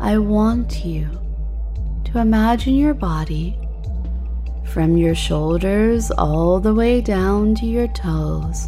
I 0.01 0.19
want 0.19 0.85
you 0.85 1.09
to 2.07 2.19
imagine 2.19 2.75
your 2.75 2.95
body 2.95 3.59
from 4.65 4.97
your 4.97 5.15
shoulders 5.15 6.11
all 6.11 6.59
the 6.59 6.75
way 6.75 7.01
down 7.01 7.55
to 7.57 7.67
your 7.67 7.89
toes, 7.89 8.67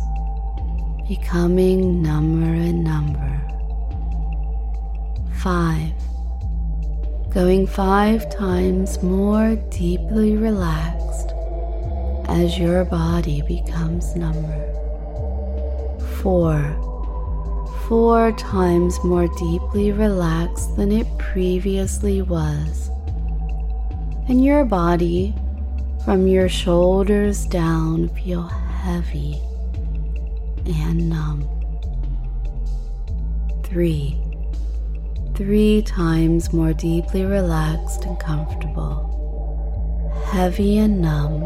becoming 1.09 2.03
number 2.03 2.45
and 2.45 2.85
number. 2.85 3.41
Five, 5.39 5.95
going 7.31 7.67
five 7.67 8.29
times 8.29 9.03
more 9.03 9.57
deeply 9.71 10.37
relaxed 10.37 11.33
as 12.29 12.59
your 12.59 12.85
body 12.85 13.41
becomes 13.49 14.15
number. 14.17 14.67
Four. 16.21 16.77
Four 17.89 18.33
times 18.33 19.03
more 19.03 19.29
deeply 19.39 19.93
relaxed 19.93 20.77
than 20.77 20.93
it 20.93 21.07
previously 21.17 22.21
was. 22.21 22.91
And 24.29 24.45
your 24.45 24.67
body, 24.67 25.35
from 26.05 26.27
your 26.27 26.51
shoulders 26.51 27.47
down, 27.47 28.11
feel 28.11 28.43
heavy 28.43 29.41
and 30.69 31.09
numb. 31.09 31.49
Three. 33.65 34.19
Three 35.35 35.83
times 35.83 36.53
more 36.53 36.73
deeply 36.73 37.25
relaxed 37.25 38.05
and 38.05 38.19
comfortable. 38.19 39.05
Heavy 40.33 40.79
and 40.79 41.01
numb. 41.01 41.41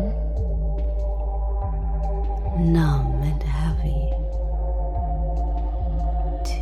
Numb 2.73 3.23
and 3.23 3.43
heavy. 3.43 4.11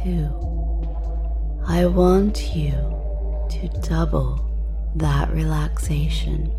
Two. 0.03 0.29
I 1.67 1.87
want 1.87 2.55
you 2.55 2.73
to 3.51 3.69
double 3.89 4.41
that 4.97 5.31
relaxation. 5.31 6.53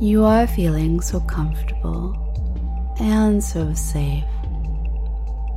You 0.00 0.24
are 0.24 0.46
feeling 0.46 1.00
so 1.00 1.20
comfortable 1.20 2.20
and 3.00 3.42
so 3.42 3.72
safe, 3.74 4.24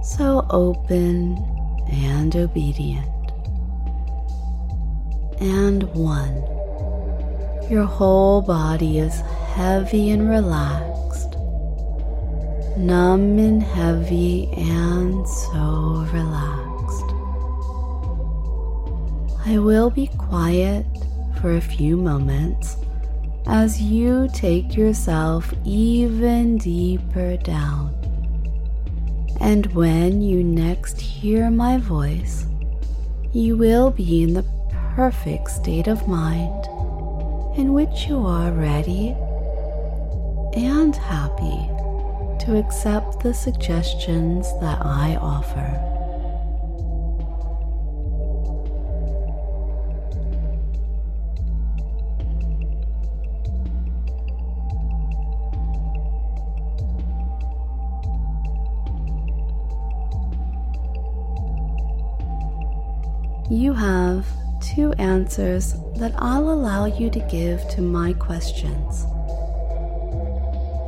so 0.07 0.47
open 0.49 1.37
and 1.91 2.33
obedient. 2.35 3.07
And 5.41 5.83
one, 5.93 6.35
your 7.69 7.83
whole 7.83 8.41
body 8.41 8.99
is 8.99 9.19
heavy 9.53 10.09
and 10.11 10.29
relaxed, 10.29 11.35
numb 12.77 13.37
and 13.37 13.61
heavy 13.61 14.49
and 14.53 15.27
so 15.27 16.07
relaxed. 16.13 17.03
I 19.45 19.57
will 19.59 19.89
be 19.89 20.07
quiet 20.17 20.85
for 21.41 21.57
a 21.57 21.61
few 21.61 21.97
moments 21.97 22.77
as 23.45 23.81
you 23.81 24.29
take 24.33 24.75
yourself 24.75 25.53
even 25.65 26.57
deeper 26.57 27.35
down. 27.37 28.06
And 29.39 29.67
when 29.73 30.21
you 30.21 30.43
next 30.43 30.99
hear 30.99 31.49
my 31.49 31.77
voice, 31.77 32.45
you 33.33 33.55
will 33.55 33.91
be 33.91 34.23
in 34.23 34.33
the 34.33 34.45
perfect 34.95 35.51
state 35.51 35.87
of 35.87 36.07
mind 36.07 36.65
in 37.57 37.73
which 37.73 38.07
you 38.07 38.25
are 38.25 38.51
ready 38.51 39.15
and 40.55 40.95
happy 40.95 41.69
to 42.45 42.57
accept 42.57 43.21
the 43.21 43.33
suggestions 43.33 44.47
that 44.59 44.83
I 44.85 45.17
offer. 45.21 45.86
You 63.57 63.73
have 63.73 64.23
two 64.61 64.93
answers 64.93 65.73
that 65.95 66.13
I'll 66.19 66.51
allow 66.51 66.85
you 66.85 67.09
to 67.09 67.19
give 67.21 67.67
to 67.69 67.81
my 67.81 68.13
questions. 68.13 69.03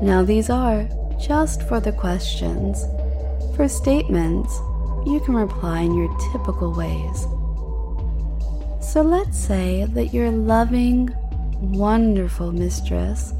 Now, 0.03 0.23
these 0.23 0.51
are 0.51 0.87
just 1.19 1.63
for 1.63 1.79
the 1.79 1.91
questions. 1.91 2.85
For 3.55 3.67
statements, 3.67 4.55
you 5.05 5.19
can 5.25 5.35
reply 5.35 5.81
in 5.81 5.95
your 5.95 6.15
typical 6.31 6.71
ways. 6.71 7.23
So 8.85 9.01
let's 9.01 9.37
say 9.37 9.85
that 9.85 10.13
your 10.13 10.29
loving, 10.29 11.09
wonderful 11.59 12.51
mistress 12.51 13.33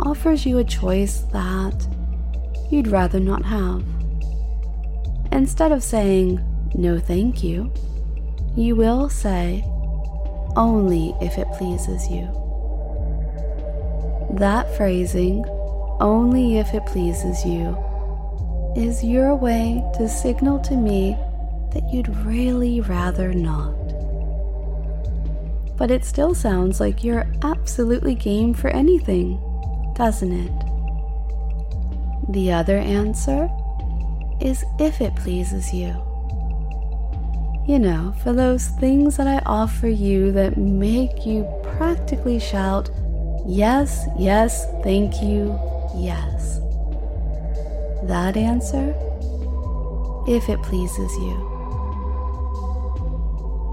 offers 0.00 0.44
you 0.44 0.58
a 0.58 0.64
choice 0.64 1.20
that 1.32 1.86
you'd 2.68 2.88
rather 2.88 3.20
not 3.20 3.44
have. 3.44 3.84
Instead 5.30 5.70
of 5.70 5.84
saying, 5.84 6.44
no 6.74 6.98
thank 6.98 7.44
you, 7.44 7.72
you 8.60 8.76
will 8.76 9.08
say, 9.08 9.64
only 10.54 11.14
if 11.22 11.38
it 11.38 11.50
pleases 11.52 12.08
you. 12.10 12.28
That 14.32 14.76
phrasing, 14.76 15.44
only 15.98 16.58
if 16.58 16.74
it 16.74 16.84
pleases 16.84 17.42
you, 17.44 17.74
is 18.76 19.02
your 19.02 19.34
way 19.34 19.82
to 19.96 20.06
signal 20.08 20.60
to 20.60 20.76
me 20.76 21.16
that 21.72 21.90
you'd 21.90 22.14
really 22.18 22.82
rather 22.82 23.32
not. 23.32 23.74
But 25.78 25.90
it 25.90 26.04
still 26.04 26.34
sounds 26.34 26.80
like 26.80 27.02
you're 27.02 27.32
absolutely 27.42 28.14
game 28.14 28.52
for 28.52 28.68
anything, 28.68 29.40
doesn't 29.96 30.32
it? 30.32 30.52
The 32.30 32.52
other 32.52 32.76
answer 32.76 33.48
is 34.38 34.64
if 34.78 35.00
it 35.00 35.16
pleases 35.16 35.72
you. 35.72 36.09
You 37.66 37.78
know, 37.78 38.14
for 38.22 38.32
those 38.32 38.68
things 38.68 39.16
that 39.16 39.26
I 39.26 39.40
offer 39.46 39.88
you 39.88 40.32
that 40.32 40.56
make 40.56 41.24
you 41.24 41.46
practically 41.76 42.38
shout, 42.38 42.90
Yes, 43.46 44.06
yes, 44.18 44.66
thank 44.82 45.22
you, 45.22 45.58
yes. 45.96 46.58
That 48.04 48.36
answer, 48.36 48.94
if 50.28 50.48
it 50.48 50.62
pleases 50.62 51.12
you. 51.16 51.46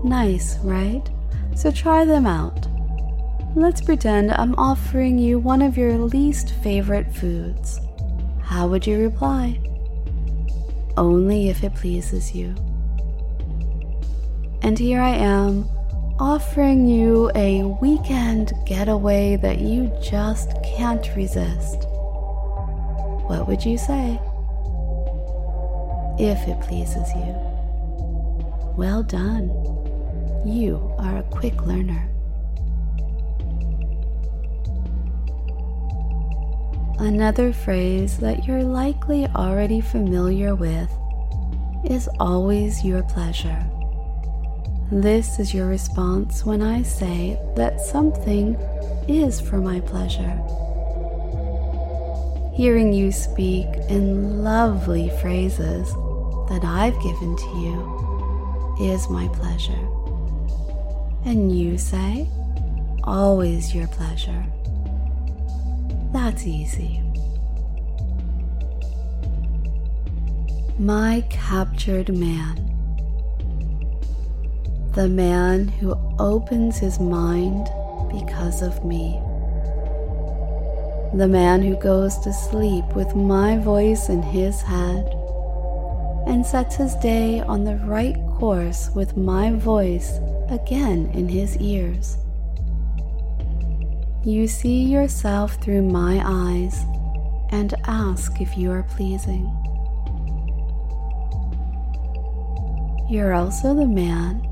Nice, 0.03 0.57
right? 0.59 1.03
So 1.55 1.69
try 1.69 2.05
them 2.05 2.25
out. 2.25 2.67
Let's 3.55 3.81
pretend 3.81 4.31
I'm 4.31 4.55
offering 4.55 5.19
you 5.19 5.37
one 5.37 5.61
of 5.61 5.77
your 5.77 5.97
least 5.97 6.53
favorite 6.63 7.13
foods. 7.13 7.79
How 8.41 8.67
would 8.67 8.87
you 8.87 8.99
reply? 8.99 9.59
Only 10.95 11.49
if 11.49 11.63
it 11.63 11.75
pleases 11.75 12.33
you. 12.33 12.55
And 14.67 14.77
here 14.77 14.99
I 14.99 15.11
am 15.11 15.63
offering 16.19 16.89
you 16.89 17.31
a 17.35 17.63
weekend 17.81 18.51
getaway 18.65 19.37
that 19.37 19.61
you 19.61 19.89
just 20.03 20.61
can't 20.61 21.09
resist. 21.15 21.85
What 23.27 23.47
would 23.47 23.63
you 23.63 23.77
say? 23.77 24.19
If 26.19 26.45
it 26.49 26.59
pleases 26.59 27.07
you. 27.15 27.33
Well 28.75 29.03
done. 29.03 29.47
You 30.45 30.93
are 30.99 31.19
a 31.19 31.23
quick 31.23 31.65
learner. 31.65 32.05
Another 36.99 37.53
phrase 37.53 38.17
that 38.17 38.45
you're 38.45 38.63
likely 38.63 39.27
already 39.27 39.79
familiar 39.79 40.55
with 40.55 40.91
is 41.85 42.09
always 42.19 42.83
your 42.83 43.03
pleasure. 43.03 43.65
This 44.91 45.37
is 45.37 45.53
your 45.53 45.67
response 45.67 46.45
when 46.45 46.61
I 46.61 46.81
say 46.81 47.37
that 47.57 47.81
something 47.81 48.55
is 49.09 49.41
for 49.41 49.57
my 49.57 49.81
pleasure. 49.81 50.41
Hearing 52.55 52.93
you 52.93 53.11
speak 53.11 53.67
in 53.89 54.45
lovely 54.45 55.09
phrases 55.19 55.91
that 56.47 56.61
I've 56.63 56.97
given 57.03 57.35
to 57.35 57.49
you 57.59 58.77
is 58.79 59.09
my 59.09 59.27
pleasure. 59.33 59.73
And 61.25 61.51
you 61.53 61.77
say, 61.77 62.29
always 63.03 63.75
your 63.75 63.87
pleasure. 63.87 64.45
That's 66.13 66.47
easy. 66.47 67.01
My 70.79 71.25
captured 71.29 72.17
man 72.17 72.76
the 74.97 75.07
man 75.07 75.67
who 75.67 75.95
opens 76.17 76.79
his 76.79 76.99
mind 76.99 77.69
because 78.11 78.63
of 78.63 78.83
me. 78.83 79.21
The 81.13 81.27
man 81.27 81.61
who 81.61 81.75
goes 81.75 82.17
to 82.21 82.33
sleep 82.33 82.83
with 82.95 83.15
my 83.15 83.59
voice 83.59 84.09
in 84.09 84.23
his 84.23 84.59
head 84.59 85.05
and 86.25 86.43
sets 86.43 86.77
his 86.77 86.95
day 86.95 87.41
on 87.41 87.63
the 87.63 87.75
right 87.85 88.15
course 88.39 88.89
with 88.95 89.15
my 89.15 89.51
voice 89.51 90.17
again 90.49 91.11
in 91.13 91.29
his 91.29 91.55
ears. 91.57 92.17
You 94.25 94.47
see 94.47 94.81
yourself 94.81 95.61
through 95.61 95.83
my 95.83 96.23
eyes 96.25 96.83
and 97.51 97.75
ask 97.83 98.41
if 98.41 98.57
you 98.57 98.71
are 98.71 98.81
pleasing. 98.81 99.45
You're 103.07 103.35
also 103.35 103.75
the 103.75 103.85
man 103.85 104.46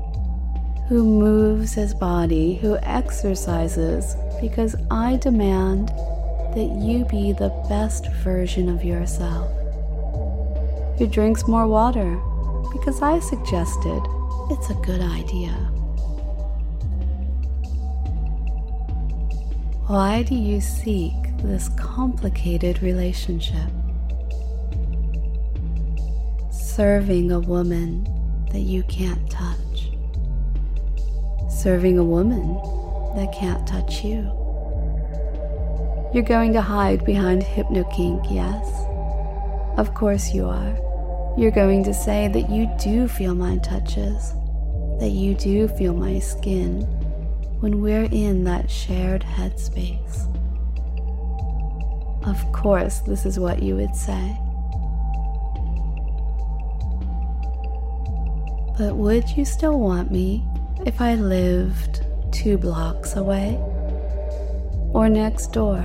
who 0.88 1.02
moves 1.04 1.74
his 1.74 1.92
body, 1.92 2.54
who 2.54 2.76
exercises, 2.78 4.14
because 4.40 4.76
I 4.90 5.16
demand 5.16 5.88
that 5.88 6.78
you 6.80 7.04
be 7.06 7.32
the 7.32 7.50
best 7.68 8.06
version 8.22 8.68
of 8.68 8.84
yourself. 8.84 9.50
Who 10.98 11.06
drinks 11.06 11.48
more 11.48 11.66
water 11.66 12.16
because 12.72 13.02
I 13.02 13.18
suggested 13.18 14.00
it's 14.50 14.70
a 14.70 14.74
good 14.74 15.00
idea. 15.00 15.52
Why 19.88 20.22
do 20.22 20.34
you 20.34 20.60
seek 20.60 21.12
this 21.42 21.68
complicated 21.76 22.82
relationship? 22.82 23.70
Serving 26.50 27.32
a 27.32 27.40
woman 27.40 28.04
that 28.52 28.60
you 28.60 28.82
can't 28.84 29.28
touch. 29.30 29.95
Serving 31.66 31.98
a 31.98 32.04
woman 32.04 32.54
that 33.16 33.34
can't 33.34 33.66
touch 33.66 34.04
you. 34.04 34.22
You're 36.14 36.22
going 36.22 36.52
to 36.52 36.62
hide 36.62 37.04
behind 37.04 37.42
HypnoKink, 37.42 38.32
yes? 38.32 38.64
Of 39.76 39.92
course 39.92 40.32
you 40.32 40.44
are. 40.44 41.34
You're 41.36 41.50
going 41.50 41.82
to 41.82 41.92
say 41.92 42.28
that 42.28 42.48
you 42.50 42.70
do 42.80 43.08
feel 43.08 43.34
my 43.34 43.56
touches, 43.56 44.32
that 45.00 45.10
you 45.10 45.34
do 45.34 45.66
feel 45.66 45.92
my 45.92 46.20
skin 46.20 46.82
when 47.58 47.82
we're 47.82 48.08
in 48.12 48.44
that 48.44 48.70
shared 48.70 49.22
headspace. 49.22 50.22
Of 52.28 52.52
course, 52.52 53.00
this 53.00 53.26
is 53.26 53.40
what 53.40 53.60
you 53.60 53.74
would 53.74 53.96
say. 53.96 54.38
But 58.78 58.94
would 58.94 59.28
you 59.36 59.44
still 59.44 59.80
want 59.80 60.12
me 60.12 60.44
if 60.84 61.00
I 61.00 61.14
lived 61.14 62.04
two 62.32 62.58
blocks 62.58 63.16
away? 63.16 63.56
Or 64.92 65.08
next 65.08 65.52
door? 65.52 65.78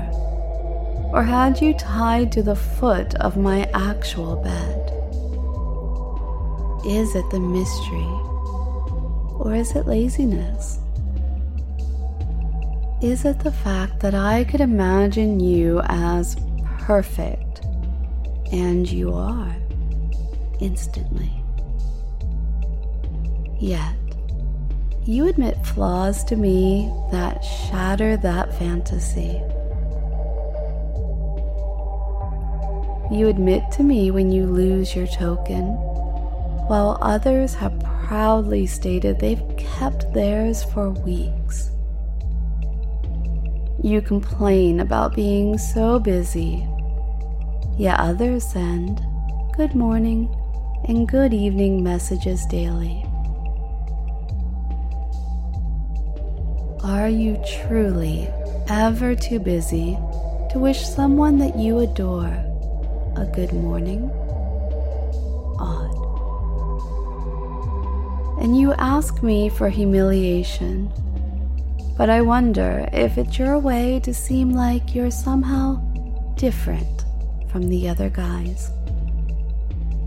Or 1.14 1.24
had 1.24 1.62
you 1.62 1.74
tied 1.74 2.32
to 2.34 2.44
the 2.44 2.56
foot 2.56 3.16
of 3.16 3.38
my 3.38 3.70
actual 3.74 4.38
bed? 4.38 4.92
Is 6.86 7.16
it 7.16 7.30
the 7.30 7.40
mystery? 7.40 8.08
Or 9.40 9.54
is 9.56 9.76
it 9.76 9.88
laziness? 9.88 10.80
Is 13.02 13.26
it 13.26 13.40
the 13.40 13.52
fact 13.52 14.00
that 14.02 14.14
I 14.14 14.44
could 14.44 14.62
imagine 14.62 15.40
you 15.40 15.82
as 15.86 16.36
perfect, 16.80 17.66
and 18.52 18.90
you 18.90 19.14
are 19.14 19.56
instantly? 20.60 21.32
Yet, 23.60 23.96
you 25.06 25.28
admit 25.28 25.66
flaws 25.66 26.24
to 26.26 26.36
me 26.36 26.94
that 27.12 27.44
shatter 27.44 28.18
that 28.18 28.54
fantasy. 28.60 29.42
You 33.12 33.28
admit 33.28 33.64
to 33.74 33.84
me 33.84 34.12
when 34.12 34.32
you 34.32 34.46
lose 34.46 34.96
your 34.96 35.08
token, 35.08 35.66
while 36.68 36.98
others 37.02 37.56
have 37.56 37.78
proudly 38.08 38.68
stated 38.68 39.20
they've 39.20 39.44
kept 39.58 40.14
theirs 40.14 40.64
for 40.64 40.92
weeks. 40.92 41.72
You 43.84 44.02
complain 44.02 44.80
about 44.80 45.16
being 45.16 45.58
so 45.58 46.00
busy, 46.00 46.68
yet 47.78 48.00
others 48.00 48.44
send 48.44 49.02
good 49.58 49.74
morning 49.74 50.34
and 50.88 51.08
good 51.08 51.34
evening 51.34 51.84
messages 51.84 52.46
daily. 52.46 53.11
Are 56.84 57.08
you 57.08 57.40
truly 57.46 58.28
ever 58.68 59.14
too 59.14 59.38
busy 59.38 59.96
to 60.50 60.58
wish 60.58 60.84
someone 60.84 61.38
that 61.38 61.56
you 61.56 61.78
adore 61.78 62.34
a 63.16 63.30
good 63.36 63.54
morning? 63.54 64.10
Odd. 65.60 65.94
And 68.42 68.58
you 68.58 68.74
ask 68.74 69.22
me 69.22 69.48
for 69.48 69.70
humiliation, 69.70 70.92
but 72.00 72.10
I 72.10 72.22
wonder 72.22 72.90
if 72.92 73.16
it's 73.20 73.38
your 73.38 73.60
way 73.60 74.00
to 74.00 74.12
seem 74.12 74.50
like 74.50 74.96
you're 74.96 75.12
somehow 75.12 75.76
different 76.34 77.06
from 77.52 77.70
the 77.70 77.90
other 77.90 78.10
guys. 78.10 78.72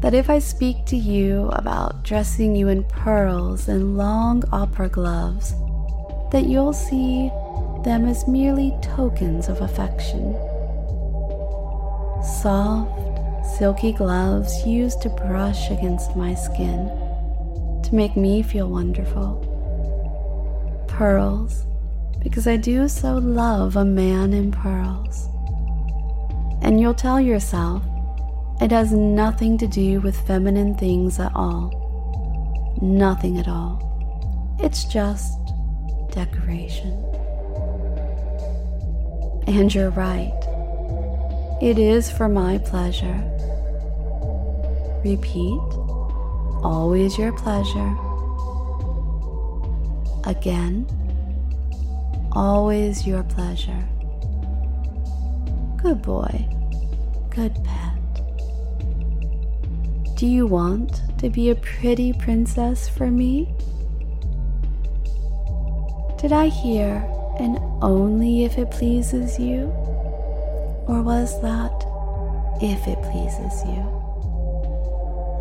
That 0.01 0.13
if 0.13 0.29
I 0.29 0.41
speak 0.41 0.87
to 0.87 0.97
you 0.97 1.51
about 1.53 2.03
dressing 2.03 2.57
you 2.57 2.67
in 2.67 2.83
pearls 2.83 3.69
and 3.69 3.97
long 3.97 4.43
opera 4.51 4.89
gloves, 4.89 5.55
that 6.35 6.47
you'll 6.47 6.73
see 6.73 7.31
them 7.85 8.09
as 8.09 8.27
merely 8.27 8.77
tokens 8.83 9.49
of 9.49 9.61
affection. 9.61 10.33
Soft, 12.43 12.91
silky 13.57 13.93
gloves 13.93 14.67
used 14.67 15.01
to 15.03 15.11
brush 15.11 15.71
against 15.71 16.17
my 16.17 16.35
skin 16.35 16.89
to 17.85 17.91
make 17.95 18.17
me 18.17 18.43
feel 18.43 18.69
wonderful. 18.69 19.47
Pearls, 20.89 21.67
because 22.21 22.49
I 22.49 22.57
do 22.57 22.89
so 22.89 23.19
love 23.19 23.77
a 23.77 23.85
man 23.85 24.33
in 24.33 24.51
pearls. 24.51 25.29
And 26.63 26.81
you'll 26.81 26.95
tell 26.95 27.21
yourself 27.21 27.85
it 28.61 28.73
has 28.73 28.91
nothing 28.91 29.57
to 29.59 29.69
do 29.69 30.01
with 30.01 30.27
feminine 30.27 30.75
things 30.75 31.21
at 31.21 31.31
all. 31.37 31.71
Nothing 32.83 33.39
at 33.39 33.47
all. 33.47 33.79
It's 34.59 34.83
just 34.83 35.44
decoration. 36.15 36.93
And 39.47 39.75
you're 39.75 39.91
right. 39.91 40.33
It 41.61 41.79
is 41.79 42.11
for 42.11 42.29
my 42.29 42.59
pleasure. 42.59 43.21
Repeat, 45.05 45.61
always 46.63 47.19
your 47.19 47.33
pleasure. 47.33 47.95
Again, 50.25 50.87
always 52.33 53.07
your 53.07 53.23
pleasure. 53.25 53.85
Good 55.77 56.01
boy, 56.01 56.49
good 57.29 57.55
pet. 57.65 57.93
Do 60.17 60.27
you 60.27 60.47
want 60.47 61.03
to 61.19 61.29
be 61.29 61.51
a 61.51 61.55
pretty 61.57 62.13
princess 62.13 62.89
for 62.89 63.11
me? 63.11 63.55
Did 66.25 66.33
I 66.33 66.47
hear 66.47 67.07
and 67.39 67.59
only 67.83 68.45
if 68.45 68.57
it 68.57 68.71
pleases 68.71 69.39
you? 69.39 69.65
Or 70.89 71.03
was 71.03 71.39
that 71.43 71.85
if 72.63 72.89
it 72.89 72.97
pleases 73.03 73.63
you? 73.67 73.85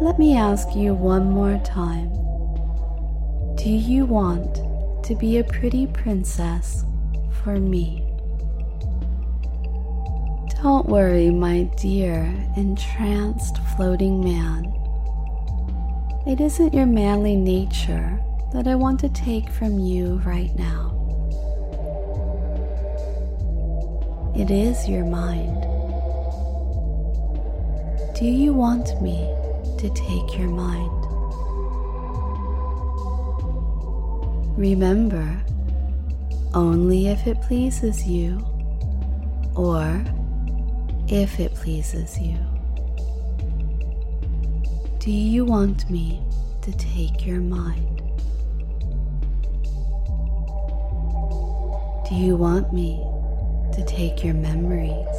Let 0.02 0.20
me 0.20 0.36
ask 0.36 0.76
you 0.76 0.94
one 0.94 1.32
more 1.32 1.58
time. 1.64 2.10
Do 3.56 3.70
you 3.70 4.04
want 4.04 4.56
to 5.06 5.16
be 5.16 5.38
a 5.38 5.46
pretty 5.46 5.88
princess 5.88 6.84
for 7.42 7.58
me? 7.62 8.04
Don't 10.62 10.90
worry, 10.90 11.30
my 11.30 11.64
dear 11.78 12.24
entranced 12.58 13.58
floating 13.78 14.22
man. 14.22 14.66
It 16.28 16.42
isn't 16.42 16.74
your 16.74 16.88
manly 16.88 17.38
nature 17.38 18.20
that 18.54 18.68
I 18.68 18.76
want 18.76 19.00
to 19.00 19.10
take 19.10 19.50
from 19.50 19.80
you 19.80 20.22
right 20.24 20.54
now. 20.56 20.92
It 24.36 24.52
is 24.52 24.88
your 24.88 25.06
mind. 25.06 25.62
Do 28.16 28.26
you 28.26 28.54
want 28.54 29.02
me 29.02 29.28
to 29.80 29.90
take 29.96 30.38
your 30.38 30.50
mind? 30.50 30.90
Remember, 34.56 35.42
only 36.54 37.08
if 37.08 37.26
it 37.26 37.42
pleases 37.42 38.06
you, 38.06 38.38
or 39.56 40.04
if 41.08 41.40
it 41.40 41.56
pleases 41.56 42.20
you. 42.20 42.38
Do 45.00 45.12
you 45.12 45.44
want 45.44 45.90
me 45.90 46.22
to 46.62 46.72
take 46.74 47.26
your 47.26 47.42
mind? 47.42 47.93
Do 52.14 52.20
you 52.20 52.36
want 52.36 52.72
me 52.72 53.04
to 53.74 53.84
take 53.86 54.24
your 54.24 54.36
memories? 54.36 55.18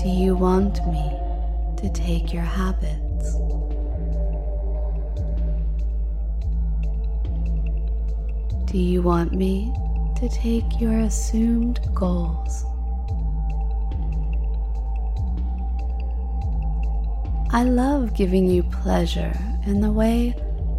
Do 0.00 0.08
you 0.08 0.36
want 0.36 0.78
me 0.86 1.10
to 1.78 1.90
take 1.92 2.32
your 2.32 2.44
habits? 2.44 3.34
Do 8.70 8.78
you 8.78 9.02
want 9.02 9.32
me 9.32 9.74
to 10.20 10.28
take 10.28 10.80
your 10.80 11.00
assumed 11.00 11.80
goals? 11.92 12.64
I 17.50 17.64
love 17.64 18.14
giving 18.14 18.46
you 18.46 18.62
pleasure 18.62 19.36
in 19.66 19.80
the 19.80 19.90
way 19.90 20.36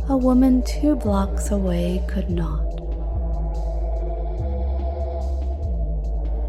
a 0.10 0.18
woman 0.18 0.64
two 0.64 0.96
blocks 0.96 1.52
away 1.52 2.04
could 2.08 2.30
not. 2.30 2.74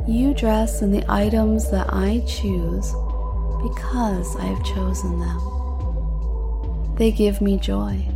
you 0.07 0.35
dress 0.35 0.83
in 0.83 0.93
the 0.93 1.05
items 1.09 1.71
that 1.71 1.87
I 1.93 2.23
choose 2.27 2.93
because 3.62 4.37
I 4.37 4.45
have 4.45 4.62
chosen 4.62 5.19
them. 5.19 6.95
They 6.97 7.11
give 7.11 7.40
me 7.40 7.59
joy, 7.59 8.07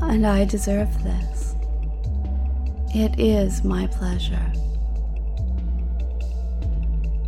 and 0.00 0.24
I 0.24 0.44
deserve 0.44 1.02
this. 1.02 1.56
It 2.94 3.18
is 3.18 3.64
my 3.64 3.88
pleasure. 3.88 4.52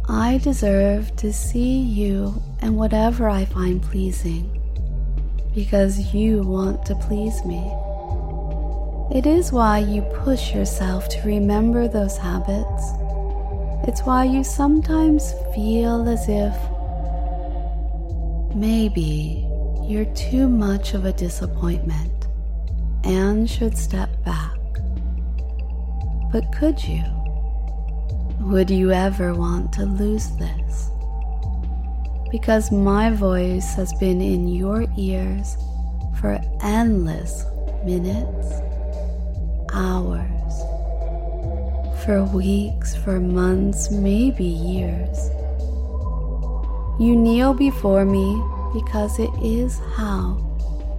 I 0.08 0.38
deserve 0.38 1.14
to 1.16 1.32
see 1.32 1.80
you 1.80 2.40
and 2.60 2.76
whatever 2.76 3.28
I 3.28 3.44
find 3.44 3.82
pleasing 3.82 4.57
because 5.58 6.14
you 6.14 6.40
want 6.42 6.86
to 6.86 6.94
please 6.94 7.44
me. 7.44 7.58
It 9.10 9.26
is 9.26 9.50
why 9.50 9.80
you 9.80 10.02
push 10.22 10.54
yourself 10.54 11.08
to 11.08 11.20
remember 11.22 11.88
those 11.88 12.16
habits. 12.16 12.84
It's 13.88 14.02
why 14.02 14.22
you 14.22 14.44
sometimes 14.44 15.34
feel 15.52 16.08
as 16.08 16.28
if 16.28 16.54
maybe 18.54 19.44
you're 19.82 20.14
too 20.14 20.48
much 20.48 20.94
of 20.94 21.06
a 21.06 21.12
disappointment 21.12 22.28
and 23.02 23.50
should 23.50 23.76
step 23.76 24.10
back. 24.24 24.60
But 26.30 26.52
could 26.52 26.84
you? 26.84 27.02
Would 28.42 28.70
you 28.70 28.92
ever 28.92 29.34
want 29.34 29.72
to 29.72 29.86
lose 29.86 30.28
this? 30.36 30.90
Because 32.30 32.70
my 32.70 33.10
voice 33.10 33.74
has 33.74 33.92
been 33.94 34.20
in 34.20 34.48
your 34.48 34.84
ears 34.98 35.56
for 36.20 36.38
endless 36.62 37.44
minutes, 37.84 38.52
hours, 39.72 40.52
for 42.04 42.24
weeks, 42.24 42.94
for 42.96 43.18
months, 43.18 43.90
maybe 43.90 44.44
years. 44.44 45.30
You 47.00 47.16
kneel 47.16 47.54
before 47.54 48.04
me 48.04 48.42
because 48.74 49.18
it 49.18 49.30
is 49.42 49.80
how 49.96 50.36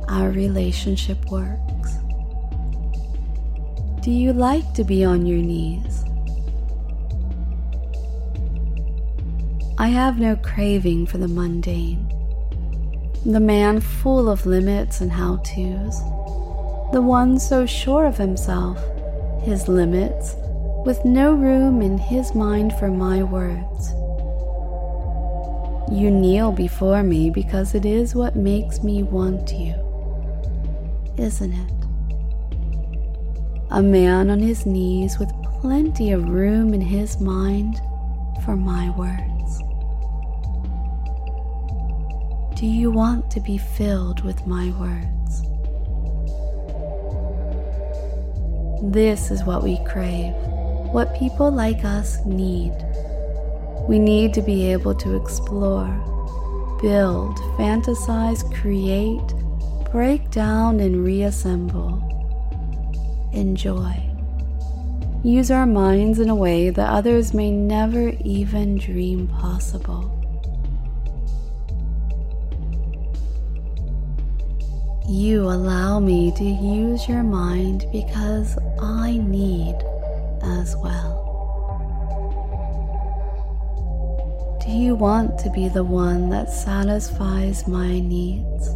our 0.07 0.29
relationship 0.31 1.23
works. 1.29 1.97
Do 4.01 4.09
you 4.09 4.33
like 4.33 4.73
to 4.73 4.83
be 4.83 5.05
on 5.05 5.25
your 5.25 5.37
knees? 5.37 6.08
I 9.81 9.87
have 9.87 10.19
no 10.19 10.35
craving 10.35 11.05
for 11.05 11.19
the 11.19 11.29
mundane. 11.29 12.05
The 13.25 13.39
man 13.39 13.79
full 13.79 14.29
of 14.29 14.45
limits 14.45 14.99
and 14.99 15.09
how 15.09 15.37
to's. 15.37 15.97
The 16.91 17.01
one 17.01 17.39
so 17.39 17.65
sure 17.65 18.05
of 18.05 18.17
himself, 18.17 18.77
his 19.41 19.69
limits, 19.69 20.35
with 20.85 21.05
no 21.05 21.33
room 21.33 21.81
in 21.81 21.97
his 21.97 22.35
mind 22.35 22.73
for 22.73 22.89
my 22.89 23.23
words. 23.23 23.91
You 25.97 26.11
kneel 26.11 26.51
before 26.51 27.01
me 27.01 27.29
because 27.29 27.73
it 27.73 27.85
is 27.85 28.13
what 28.13 28.35
makes 28.35 28.83
me 28.83 29.03
want 29.03 29.53
you, 29.53 29.75
isn't 31.17 31.53
it? 31.53 31.73
A 33.71 33.81
man 33.81 34.29
on 34.29 34.39
his 34.39 34.65
knees 34.65 35.19
with 35.19 35.31
plenty 35.61 36.11
of 36.11 36.27
room 36.27 36.73
in 36.73 36.81
his 36.81 37.21
mind 37.21 37.79
for 38.43 38.57
my 38.57 38.89
words. 38.89 39.38
Do 42.59 42.65
you 42.65 42.91
want 42.91 43.31
to 43.31 43.39
be 43.39 43.57
filled 43.57 44.25
with 44.25 44.45
my 44.45 44.71
words? 44.71 45.43
This 48.83 49.31
is 49.31 49.45
what 49.45 49.63
we 49.63 49.79
crave, 49.85 50.33
what 50.91 51.17
people 51.17 51.51
like 51.51 51.85
us 51.85 52.17
need. 52.25 52.75
We 53.87 53.97
need 53.97 54.33
to 54.33 54.41
be 54.41 54.73
able 54.73 54.93
to 54.95 55.15
explore, 55.15 55.87
build, 56.81 57.37
fantasize, 57.57 58.43
create, 58.53 59.33
break 59.89 60.29
down, 60.29 60.81
and 60.81 61.01
reassemble. 61.01 62.03
Enjoy. 63.31 64.03
Use 65.23 65.49
our 65.49 65.65
minds 65.65 66.19
in 66.19 66.27
a 66.27 66.35
way 66.35 66.71
that 66.71 66.89
others 66.89 67.33
may 67.33 67.51
never 67.51 68.09
even 68.25 68.77
dream 68.77 69.29
possible. 69.29 70.18
You 75.09 75.45
allow 75.45 75.99
me 75.99 76.31
to 76.33 76.43
use 76.43 77.09
your 77.09 77.23
mind 77.23 77.87
because 77.91 78.59
I 78.79 79.17
need 79.17 79.75
as 80.43 80.75
well. 80.77 81.25
Do 84.63 84.69
you 84.71 84.93
want 84.93 85.39
to 85.39 85.49
be 85.49 85.67
the 85.67 85.83
one 85.83 86.29
that 86.29 86.51
satisfies 86.51 87.67
my 87.67 87.99
needs? 87.99 88.67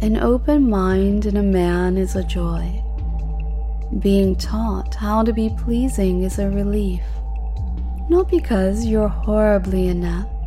An 0.00 0.16
open 0.18 0.70
mind 0.70 1.26
in 1.26 1.36
a 1.36 1.42
man 1.42 1.98
is 1.98 2.14
a 2.14 2.22
joy. 2.22 2.84
Being 3.98 4.36
taught 4.36 4.94
how 4.94 5.24
to 5.24 5.32
be 5.32 5.50
pleasing 5.58 6.22
is 6.22 6.38
a 6.38 6.48
relief, 6.48 7.02
not 8.08 8.30
because 8.30 8.86
you're 8.86 9.08
horribly 9.08 9.88
inept 9.88 10.41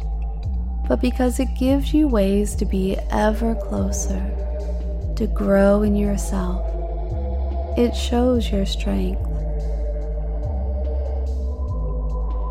but 0.88 1.02
because 1.02 1.40
it 1.40 1.56
gives 1.56 1.94
you 1.94 2.08
ways 2.08 2.56
to 2.56 2.66
be 2.66 2.98
ever 3.12 3.56
closer, 3.56 4.24
to 5.16 5.28
grow 5.28 5.82
in 5.82 5.96
yourself. 5.96 6.64
It 7.78 7.96
shows 7.96 8.52
your 8.52 8.66
strength. 8.66 9.22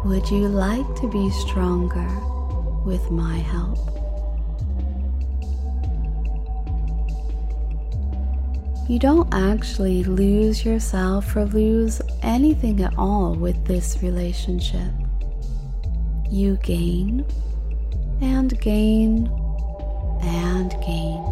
Would 0.05 0.31
you 0.31 0.49
like 0.49 0.95
to 1.01 1.09
be 1.11 1.31
stronger 1.31 2.09
with 2.85 3.11
my 3.11 3.39
help? 3.39 3.79
You 8.87 8.99
don't 8.99 9.33
actually 9.33 10.05
lose 10.05 10.63
yourself 10.63 11.35
or 11.35 11.47
lose 11.47 12.03
anything 12.23 12.83
at 12.83 12.93
all 12.99 13.35
with 13.35 13.65
this 13.65 14.03
relationship. 14.03 14.93
You 16.31 16.59
gain 16.63 17.25
and 18.21 18.61
gain 18.61 19.31
and 20.23 20.71
gain. 20.81 21.23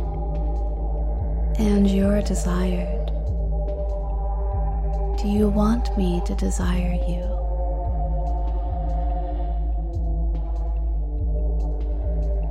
And 1.58 1.88
you're 1.88 2.22
desired. 2.22 3.06
Do 5.18 5.28
you 5.28 5.48
want 5.48 5.96
me 5.96 6.20
to 6.26 6.34
desire 6.34 6.98
you? 7.08 7.22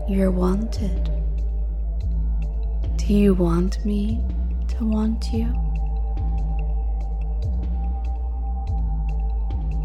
You're 0.07 0.31
wanted. 0.31 1.09
Do 2.97 3.13
you 3.13 3.33
want 3.33 3.83
me 3.85 4.21
to 4.69 4.85
want 4.85 5.33
you? 5.33 5.47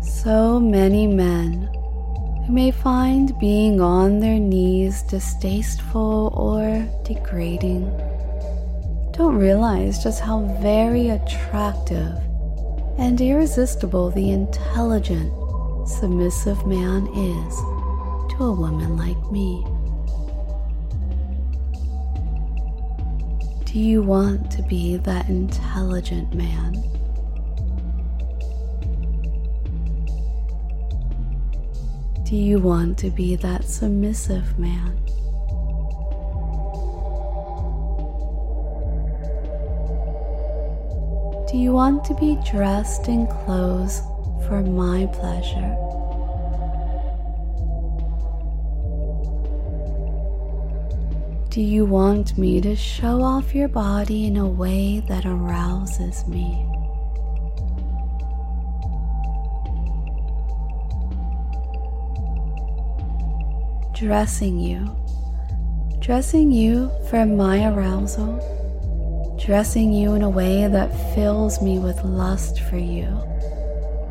So 0.02 0.60
many 0.60 1.06
men 1.06 1.75
who 2.46 2.52
may 2.52 2.70
find 2.70 3.38
being 3.38 3.80
on 3.80 4.20
their 4.20 4.38
knees 4.38 5.02
distasteful 5.02 6.32
or 6.34 6.86
degrading 7.04 7.84
don't 9.16 9.38
realize 9.38 10.02
just 10.02 10.20
how 10.20 10.40
very 10.60 11.08
attractive 11.08 12.18
and 12.98 13.18
irresistible 13.18 14.10
the 14.10 14.30
intelligent, 14.30 15.32
submissive 15.88 16.66
man 16.66 17.06
is 17.06 17.56
to 18.30 18.44
a 18.44 18.52
woman 18.52 18.94
like 18.98 19.16
me. 19.32 19.64
Do 23.64 23.78
you 23.80 24.02
want 24.02 24.50
to 24.50 24.62
be 24.64 24.98
that 24.98 25.30
intelligent 25.30 26.34
man? 26.34 26.74
Do 32.26 32.34
you 32.34 32.58
want 32.58 32.98
to 32.98 33.10
be 33.10 33.36
that 33.36 33.62
submissive 33.62 34.58
man? 34.58 34.96
Do 41.48 41.56
you 41.56 41.72
want 41.72 42.04
to 42.06 42.14
be 42.14 42.36
dressed 42.44 43.06
in 43.06 43.28
clothes 43.28 44.00
for 44.48 44.60
my 44.60 45.06
pleasure? 45.06 45.76
Do 51.48 51.62
you 51.62 51.84
want 51.84 52.36
me 52.36 52.60
to 52.60 52.74
show 52.74 53.22
off 53.22 53.54
your 53.54 53.68
body 53.68 54.26
in 54.26 54.36
a 54.36 54.44
way 54.44 54.98
that 55.06 55.24
arouses 55.26 56.26
me? 56.26 56.75
Dressing 63.96 64.58
you, 64.58 64.94
dressing 66.00 66.50
you 66.50 66.90
for 67.08 67.24
my 67.24 67.64
arousal, 67.64 68.36
dressing 69.42 69.90
you 69.90 70.12
in 70.12 70.20
a 70.20 70.28
way 70.28 70.68
that 70.68 71.14
fills 71.14 71.62
me 71.62 71.78
with 71.78 72.04
lust 72.04 72.60
for 72.64 72.76
you. 72.76 73.08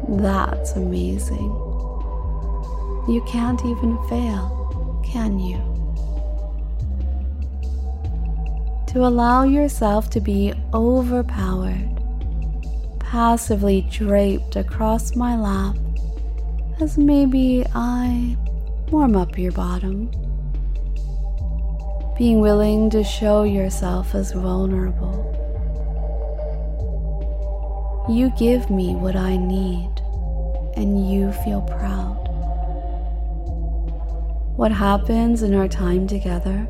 That's 0.10 0.72
amazing. 0.72 1.52
You 3.08 3.24
can't 3.28 3.64
even 3.64 3.96
fail, 4.10 5.04
can 5.06 5.38
you? 5.40 5.58
To 8.88 9.06
allow 9.06 9.44
yourself 9.44 10.10
to 10.12 10.20
be 10.20 10.52
overpowered, 10.74 11.92
passively 13.00 13.88
draped 13.92 14.56
across 14.56 15.16
my 15.16 15.38
lap 15.38 15.76
as 16.82 16.98
maybe 16.98 17.64
I 17.76 18.36
warm 18.92 19.16
up 19.16 19.38
your 19.38 19.52
bottom. 19.52 20.12
Being 22.18 22.40
willing 22.40 22.90
to 22.92 23.04
show 23.04 23.44
yourself 23.44 24.14
as 24.14 24.32
vulnerable. 24.32 25.32
You 28.10 28.32
give 28.38 28.70
me 28.70 28.96
what 28.96 29.16
I 29.16 29.36
need, 29.36 29.90
and 30.78 31.12
you 31.12 31.32
feel 31.32 31.62
proud. 31.62 32.22
What 34.56 34.72
happens 34.72 35.42
in 35.42 35.56
our 35.56 35.68
time 35.68 36.08
together? 36.08 36.68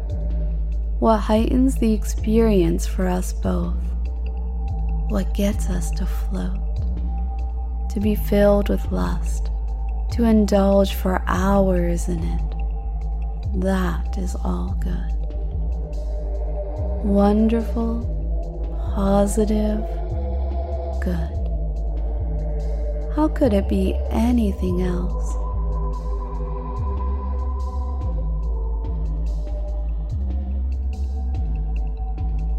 What 1.00 1.18
heightens 1.18 1.76
the 1.76 1.94
experience 1.94 2.88
for 2.88 3.06
us 3.06 3.34
both? 3.34 3.76
What 5.10 5.34
gets 5.34 5.70
us 5.70 5.92
to 5.92 6.06
float? 6.06 6.58
To 7.90 8.00
be 8.00 8.16
filled 8.16 8.70
with 8.70 8.92
lust, 8.92 9.52
to 10.12 10.24
indulge 10.24 10.94
for 10.94 11.22
hours 11.28 12.08
in 12.08 12.24
it. 12.24 13.62
That 13.62 14.18
is 14.18 14.36
all 14.36 14.76
good. 14.80 15.12
Wonderful, 17.06 18.04
positive, 18.96 19.80
good. 21.02 21.32
How 23.16 23.28
could 23.30 23.54
it 23.54 23.70
be 23.70 23.98
anything 24.10 24.82
else? 24.82 25.36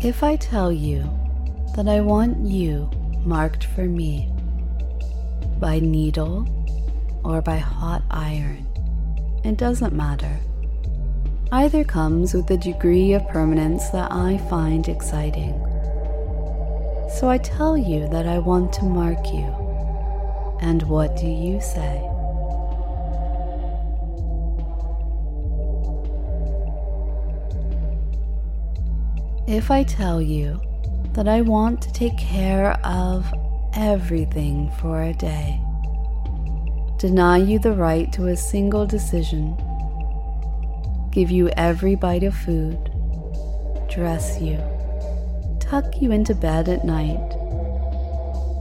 If 0.04 0.22
I 0.22 0.36
tell 0.36 0.72
you 0.72 1.02
that 1.74 1.88
I 1.88 2.00
want 2.00 2.46
you 2.46 2.88
marked 3.24 3.64
for 3.64 3.84
me 3.84 4.32
by 5.58 5.80
needle 5.80 6.46
or 7.26 7.42
by 7.42 7.56
hot 7.56 8.04
iron, 8.08 8.64
it 9.44 9.56
doesn't 9.56 9.92
matter. 9.92 10.38
Either 11.50 11.82
comes 11.82 12.32
with 12.32 12.48
a 12.50 12.56
degree 12.56 13.14
of 13.14 13.26
permanence 13.28 13.88
that 13.90 14.12
I 14.12 14.38
find 14.48 14.88
exciting. 14.88 15.52
So 17.18 17.28
I 17.28 17.38
tell 17.38 17.76
you 17.76 18.08
that 18.08 18.28
I 18.28 18.38
want 18.38 18.72
to 18.74 18.84
mark 18.84 19.18
you. 19.32 19.46
And 20.60 20.84
what 20.84 21.16
do 21.16 21.26
you 21.26 21.60
say? 21.60 22.02
If 29.48 29.70
I 29.70 29.82
tell 29.82 30.22
you 30.22 30.60
that 31.12 31.26
I 31.26 31.40
want 31.40 31.82
to 31.82 31.92
take 31.92 32.16
care 32.16 32.72
of 32.84 33.26
everything 33.74 34.70
for 34.80 35.02
a 35.02 35.12
day, 35.12 35.60
deny 36.98 37.36
you 37.36 37.58
the 37.58 37.72
right 37.72 38.10
to 38.12 38.28
a 38.28 38.36
single 38.36 38.86
decision, 38.86 39.54
give 41.10 41.30
you 41.30 41.48
every 41.50 41.94
bite 41.94 42.22
of 42.22 42.34
food, 42.34 42.90
dress 43.90 44.40
you, 44.40 44.58
tuck 45.60 46.00
you 46.00 46.10
into 46.10 46.34
bed 46.34 46.68
at 46.68 46.84
night, 46.84 47.20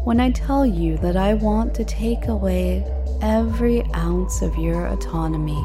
when 0.03 0.19
I 0.19 0.31
tell 0.31 0.65
you 0.65 0.97
that 0.97 1.15
I 1.15 1.33
want 1.33 1.73
to 1.75 1.85
take 1.85 2.27
away 2.27 2.85
every 3.21 3.83
ounce 3.95 4.41
of 4.41 4.55
your 4.57 4.87
autonomy, 4.87 5.63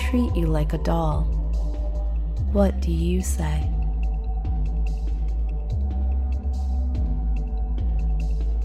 treat 0.00 0.34
you 0.36 0.46
like 0.46 0.72
a 0.72 0.78
doll, 0.78 1.22
what 2.52 2.80
do 2.80 2.92
you 2.92 3.22
say? 3.22 3.68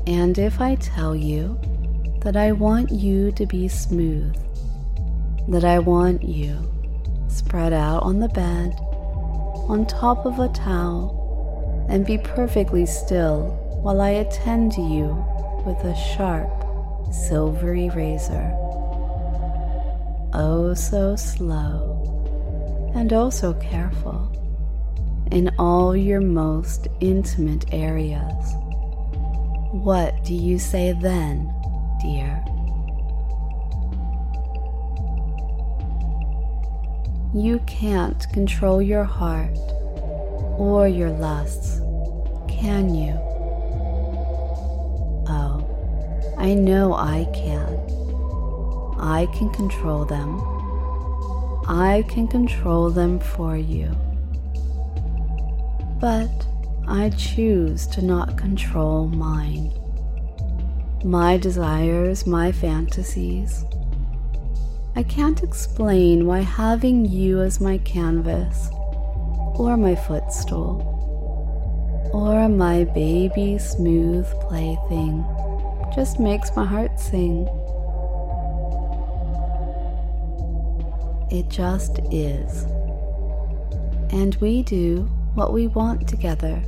And 0.05 0.37
if 0.37 0.61
I 0.61 0.75
tell 0.75 1.15
you 1.15 1.59
that 2.27 2.35
I 2.35 2.51
want 2.51 2.91
you 2.91 3.31
to 3.31 3.45
be 3.45 3.69
smooth, 3.69 4.35
that 5.47 5.63
I 5.63 5.79
want 5.79 6.23
you 6.23 6.59
spread 7.29 7.71
out 7.71 8.03
on 8.03 8.19
the 8.19 8.27
bed, 8.27 8.73
on 9.69 9.85
top 9.87 10.25
of 10.25 10.37
a 10.37 10.49
towel, 10.49 11.87
and 11.89 12.05
be 12.05 12.17
perfectly 12.17 12.85
still 12.85 13.51
while 13.81 14.01
I 14.01 14.09
attend 14.09 14.73
to 14.73 14.81
you 14.81 15.07
with 15.65 15.77
a 15.85 15.95
sharp, 15.95 16.51
silvery 17.13 17.89
razor. 17.91 18.51
Oh, 20.33 20.73
so 20.75 21.15
slow, 21.15 22.91
and 22.93 23.13
oh, 23.13 23.29
so 23.29 23.53
careful 23.53 24.29
in 25.31 25.55
all 25.57 25.95
your 25.95 26.19
most 26.19 26.89
intimate 26.99 27.73
areas. 27.73 28.53
What 29.71 30.25
do 30.25 30.33
you 30.33 30.59
say 30.59 30.91
then, 30.91 31.53
You 37.37 37.59
can't 37.67 38.27
control 38.33 38.81
your 38.81 39.03
heart 39.03 39.55
or 40.57 40.87
your 40.87 41.11
lusts, 41.11 41.81
can 42.49 42.95
you? 42.95 43.13
Oh, 45.29 46.35
I 46.35 46.55
know 46.55 46.95
I 46.95 47.27
can. 47.35 47.77
I 48.99 49.27
can 49.37 49.51
control 49.51 50.03
them. 50.03 50.41
I 51.67 52.05
can 52.09 52.27
control 52.27 52.89
them 52.89 53.19
for 53.19 53.55
you. 53.55 53.95
But 55.99 56.47
I 56.87 57.11
choose 57.11 57.85
to 57.87 58.01
not 58.01 58.35
control 58.35 59.07
mine. 59.07 59.76
My 61.03 61.37
desires, 61.37 62.25
my 62.25 62.51
fantasies. 62.51 63.63
I 64.95 65.03
can't 65.03 65.43
explain 65.43 66.25
why 66.25 66.39
having 66.39 67.05
you 67.05 67.39
as 67.41 67.61
my 67.61 67.77
canvas, 67.79 68.69
or 69.55 69.77
my 69.77 69.95
footstool, 69.95 70.81
or 72.13 72.49
my 72.49 72.83
baby 72.83 73.59
smooth 73.59 74.25
plaything 74.41 75.23
just 75.93 76.19
makes 76.19 76.55
my 76.55 76.65
heart 76.65 76.99
sing. 76.99 77.47
It 81.29 81.49
just 81.49 81.99
is. 82.11 82.63
And 84.11 84.35
we 84.41 84.63
do 84.63 85.03
what 85.35 85.53
we 85.53 85.67
want 85.67 86.07
together 86.07 86.63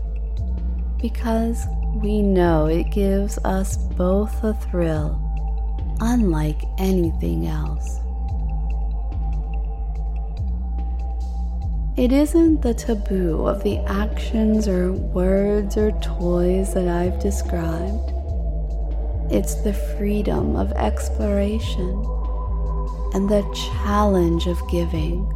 because 1.01 1.65
we 1.95 2.21
know 2.21 2.67
it 2.67 2.91
gives 2.91 3.37
us 3.39 3.77
both 3.77 4.43
a 4.43 4.53
thrill 4.53 5.25
unlike 6.01 6.61
anything 6.77 7.47
else. 7.47 7.99
It 11.97 12.13
isn't 12.13 12.61
the 12.61 12.73
taboo 12.73 13.45
of 13.45 13.61
the 13.63 13.79
actions 13.79 14.69
or 14.69 14.93
words 14.93 15.75
or 15.75 15.91
toys 15.99 16.73
that 16.73 16.87
I've 16.87 17.19
described. 17.19 18.13
It's 19.29 19.55
the 19.55 19.73
freedom 19.73 20.55
of 20.55 20.71
exploration 20.73 21.89
and 23.13 23.27
the 23.27 23.43
challenge 23.83 24.47
of 24.47 24.57
giving, 24.69 25.27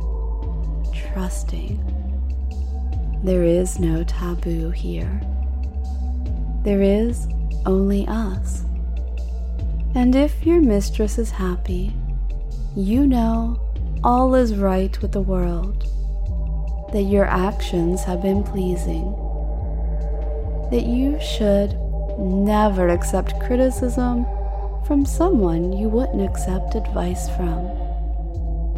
trusting. 0.94 1.84
There 3.24 3.44
is 3.44 3.80
no 3.80 4.04
taboo 4.06 4.70
here. 4.70 5.22
There 6.64 6.82
is 6.82 7.28
only 7.66 8.08
us. 8.08 8.64
And 9.96 10.16
if 10.16 10.46
your 10.46 10.62
mistress 10.62 11.18
is 11.18 11.30
happy, 11.30 11.94
you 12.76 13.06
know 13.06 13.60
all 14.04 14.34
is 14.34 14.56
right 14.56 15.02
with 15.02 15.12
the 15.12 15.22
world, 15.22 15.84
that 16.94 17.04
your 17.04 17.26
actions 17.26 18.04
have 18.04 18.22
been 18.22 18.44
pleasing, 18.44 19.12
that 20.72 20.84
you 20.86 21.20
should 21.22 21.78
never 22.18 22.90
accept 22.90 23.40
criticism 23.42 24.26
from 24.86 25.06
someone 25.06 25.74
you 25.74 25.90
wouldn't 25.90 26.22
accept 26.22 26.76
advice 26.76 27.30
from. 27.36 27.66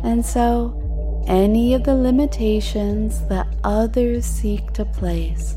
And 0.04 0.26
so, 0.26 0.82
any 1.28 1.74
of 1.74 1.84
the 1.84 1.96
limitations 1.96 3.28
that 3.28 3.48
others 3.64 4.26
seek 4.26 4.74
to 4.74 4.86
place 4.86 5.56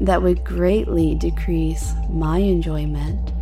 that 0.00 0.22
would 0.22 0.44
greatly 0.44 1.14
decrease 1.14 1.92
my 2.10 2.38
enjoyment. 2.38 3.32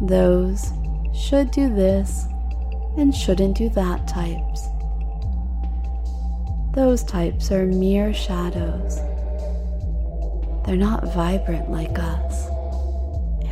Those 0.00 0.72
should 1.14 1.50
do 1.50 1.72
this 1.74 2.26
and 2.96 3.14
shouldn't 3.14 3.56
do 3.56 3.68
that 3.70 4.06
types. 4.08 4.68
Those 6.74 7.04
types 7.04 7.52
are 7.52 7.66
mere 7.66 8.12
shadows. 8.12 8.96
They're 10.64 10.76
not 10.76 11.14
vibrant 11.14 11.70
like 11.70 11.98
us, 11.98 12.46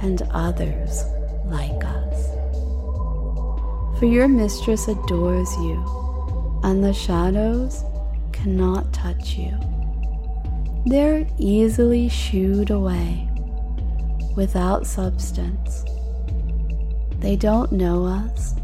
and 0.02 0.22
others 0.30 1.04
like 1.44 1.84
us. 1.84 2.28
For 3.98 4.06
your 4.06 4.26
mistress 4.26 4.88
adores 4.88 5.54
you, 5.58 6.60
and 6.64 6.82
the 6.82 6.94
shadows 6.94 7.84
cannot 8.32 8.92
touch 8.92 9.34
you. 9.34 9.56
They're 10.84 11.24
easily 11.38 12.08
shooed 12.08 12.70
away 12.70 13.28
without 14.34 14.84
substance. 14.84 15.84
They 17.20 17.36
don't 17.36 17.70
know 17.70 18.04
us. 18.04 18.54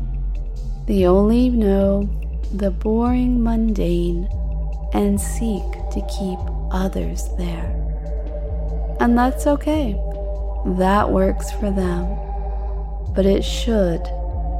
They 0.87 1.07
only 1.07 1.49
know 1.49 2.11
the 2.53 2.73
boring 2.73 3.41
mundane 3.41 4.29
and 4.95 5.21
seek 5.21 5.63
to 5.93 6.05
keep 6.19 6.41
others 6.73 7.29
there. 7.39 7.73
And 8.99 9.17
that's 9.17 9.47
okay. 9.47 9.93
That 10.79 11.11
works 11.11 11.53
for 11.53 11.71
them. 11.71 12.09
But 13.15 13.27
it 13.27 13.45
should 13.45 14.03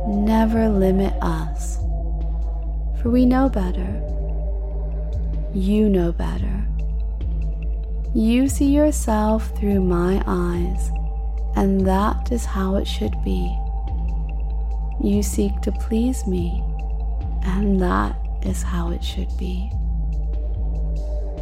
never 0.07 0.69
limit 0.69 1.13
us. 1.21 1.79
For 3.03 3.11
we 3.11 3.27
know 3.27 3.49
better. 3.49 4.01
You 5.53 5.89
know 5.89 6.13
better. 6.13 6.68
You 8.15 8.49
see 8.49 8.75
yourself 8.75 9.55
through 9.59 9.81
my 9.81 10.23
eyes, 10.27 10.91
and 11.57 11.87
that 11.87 12.33
is 12.33 12.47
how 12.47 12.77
it 12.77 12.87
should 12.87 13.23
be. 13.23 13.55
You 15.03 15.23
seek 15.23 15.61
to 15.61 15.73
please 15.73 16.27
me, 16.27 16.65
and 17.43 17.79
that 17.81 18.17
is 18.43 18.63
how 18.63 18.91
it 18.93 19.05
should 19.05 19.29
be. 19.37 19.71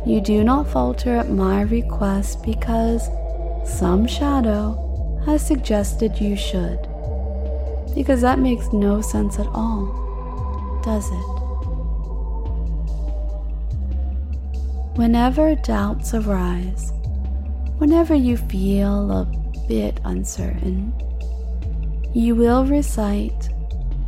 You 0.04 0.20
do 0.20 0.42
not 0.42 0.68
falter 0.68 1.16
at 1.16 1.30
my 1.30 1.62
request 1.62 2.42
because 2.42 3.08
some 3.64 4.06
shadow 4.06 5.22
has 5.24 5.46
suggested 5.46 6.20
you 6.20 6.36
should. 6.36 6.80
Because 7.94 8.20
that 8.22 8.40
makes 8.40 8.72
no 8.72 9.00
sense 9.00 9.38
at 9.38 9.46
all, 9.46 10.80
does 10.84 11.08
it? 11.10 11.36
Whenever 14.97 15.55
doubts 15.57 16.14
arise, 16.14 16.90
whenever 17.76 18.14
you 18.14 18.38
feel 18.38 19.11
a 19.12 19.26
bit 19.68 20.01
uncertain, 20.05 20.90
you 22.14 22.34
will 22.34 22.64
recite 22.64 23.51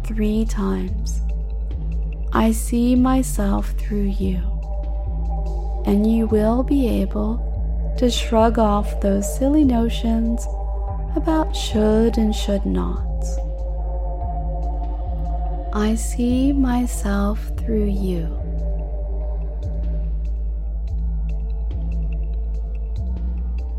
three 0.06 0.46
times 0.46 1.20
I 2.32 2.52
see 2.52 2.94
myself 2.94 3.72
through 3.72 4.14
you 4.18 4.38
and 5.84 6.10
you 6.10 6.26
will 6.26 6.62
be 6.62 6.88
able 6.88 7.94
to 7.98 8.10
shrug 8.10 8.58
off 8.58 8.98
those 9.02 9.36
silly 9.38 9.64
notions 9.64 10.46
about 11.16 11.54
should 11.54 12.16
and 12.16 12.34
should 12.34 12.64
nots. 12.64 13.36
I 15.74 15.96
see 15.96 16.54
myself 16.54 17.52
through 17.58 17.90
you. 17.90 18.47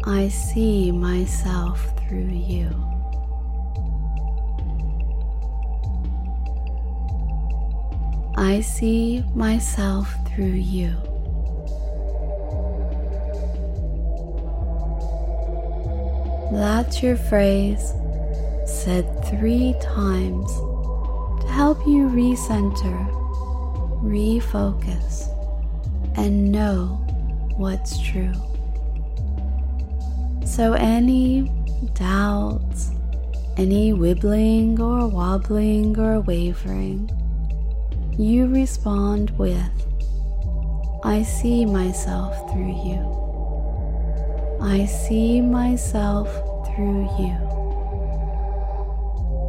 I 0.10 0.28
see 0.30 0.92
myself 0.92 1.80
through 2.00 2.34
you. 2.34 2.68
I 8.36 8.62
see 8.62 9.24
myself 9.36 10.12
through 10.28 10.48
you. 10.48 10.90
That's 16.54 17.04
your 17.04 17.16
phrase 17.16 17.94
said 18.66 19.06
three 19.26 19.76
times 19.80 20.52
to 21.42 21.48
help 21.52 21.86
you 21.86 22.10
recenter, 22.10 22.98
refocus, 24.02 25.30
and 26.18 26.52
know 26.52 26.88
what's 27.58 28.02
true. 28.02 28.49
So, 30.60 30.74
any 30.74 31.50
doubts, 31.94 32.92
any 33.56 33.94
wibbling 33.94 34.78
or 34.78 35.08
wobbling 35.08 35.98
or 35.98 36.20
wavering, 36.20 37.10
you 38.18 38.46
respond 38.48 39.30
with, 39.38 39.72
I 41.06 41.24
see 41.24 41.66
myself 41.66 42.52
through 42.52 42.76
you. 42.90 43.00
I 44.62 44.84
see 44.84 45.40
myself 45.40 46.28
through 46.76 47.08
you. 47.18 47.38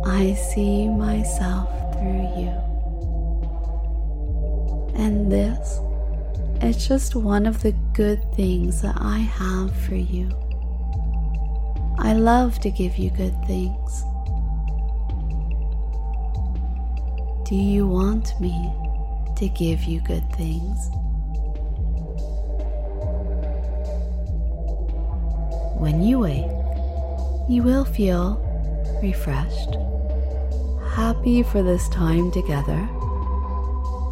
I 0.06 0.34
see 0.34 0.88
myself 0.88 1.68
through 1.94 2.28
you. 2.38 2.54
And 4.94 5.32
this 5.32 5.80
is 6.62 6.86
just 6.86 7.16
one 7.16 7.46
of 7.46 7.62
the 7.62 7.72
good 7.94 8.22
things 8.36 8.82
that 8.82 8.96
I 9.00 9.18
have 9.18 9.74
for 9.74 9.96
you. 9.96 10.30
I 12.02 12.14
love 12.14 12.58
to 12.60 12.70
give 12.70 12.96
you 12.96 13.10
good 13.10 13.36
things. 13.46 14.04
Do 17.46 17.54
you 17.54 17.86
want 17.86 18.40
me 18.40 18.72
to 19.36 19.48
give 19.48 19.84
you 19.84 20.00
good 20.00 20.24
things? 20.32 20.88
When 25.78 26.02
you 26.02 26.20
wake, 26.20 26.50
you 27.50 27.62
will 27.62 27.84
feel 27.84 28.40
refreshed, 29.02 29.76
happy 30.94 31.42
for 31.42 31.62
this 31.62 31.86
time 31.90 32.30
together. 32.30 32.88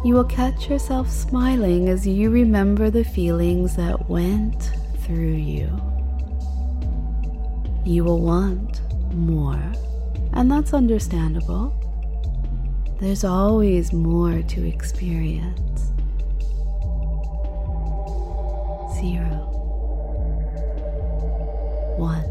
You 0.05 0.13
will 0.13 0.25
catch 0.25 0.69
yourself 0.69 1.09
smiling 1.09 1.89
as 1.89 2.05
you 2.05 2.29
remember 2.29 2.91
the 2.91 3.03
feelings 3.03 3.75
that 3.77 4.07
went 4.07 4.71
through 4.99 5.33
you. 5.33 5.98
You 7.85 8.03
will 8.03 8.19
want 8.19 8.81
more, 9.13 9.73
and 10.33 10.51
that's 10.51 10.73
understandable. 10.73 11.73
There's 12.99 13.23
always 13.23 13.93
more 13.93 14.41
to 14.41 14.67
experience. 14.67 15.91
Zero. 18.99 19.47
One, 21.97 22.23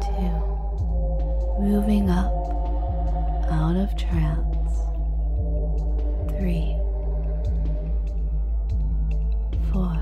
two, 0.00 1.64
moving 1.64 2.10
up. 2.10 2.36
Out 3.50 3.76
of 3.76 3.96
trance, 3.96 4.70
three, 6.38 6.76
four, 9.72 9.98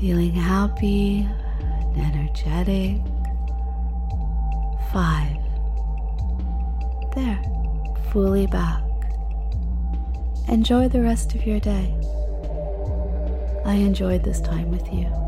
feeling 0.00 0.32
happy 0.32 1.28
energetic, 1.96 3.00
five, 4.92 5.36
there, 7.14 7.42
fully 8.10 8.46
back. 8.46 8.82
Enjoy 10.48 10.88
the 10.88 11.00
rest 11.00 11.34
of 11.34 11.46
your 11.46 11.60
day. 11.60 11.94
I 13.64 13.74
enjoyed 13.74 14.22
this 14.22 14.40
time 14.40 14.70
with 14.70 14.92
you. 14.92 15.23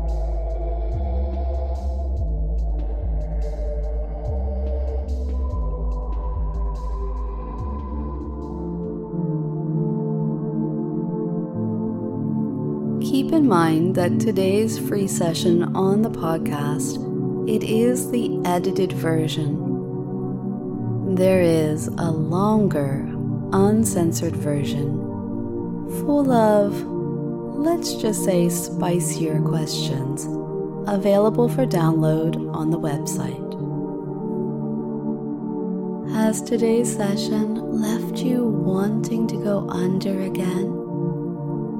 In 13.37 13.47
mind 13.47 13.93
that 13.93 14.19
today's 14.19 14.79
free 14.79 15.07
session 15.07 15.75
on 15.75 16.01
the 16.01 16.09
podcast, 16.09 16.97
it 17.47 17.61
is 17.63 18.09
the 18.09 18.41
edited 18.45 18.91
version. 18.91 19.53
There 21.13 21.43
is 21.43 21.85
a 21.99 22.09
longer, 22.09 23.07
uncensored 23.53 24.35
version 24.35 24.97
full 26.01 26.31
of, 26.31 26.83
let's 27.59 27.93
just 27.93 28.25
say, 28.25 28.49
spicier 28.49 29.39
questions 29.39 30.25
available 30.87 31.47
for 31.47 31.67
download 31.67 32.51
on 32.55 32.71
the 32.71 32.79
website. 32.79 33.45
Has 36.11 36.41
today's 36.41 36.91
session 36.95 37.53
left 37.53 38.17
you 38.17 38.45
wanting 38.45 39.27
to 39.27 39.37
go 39.43 39.69
under 39.69 40.21
again? 40.21 40.73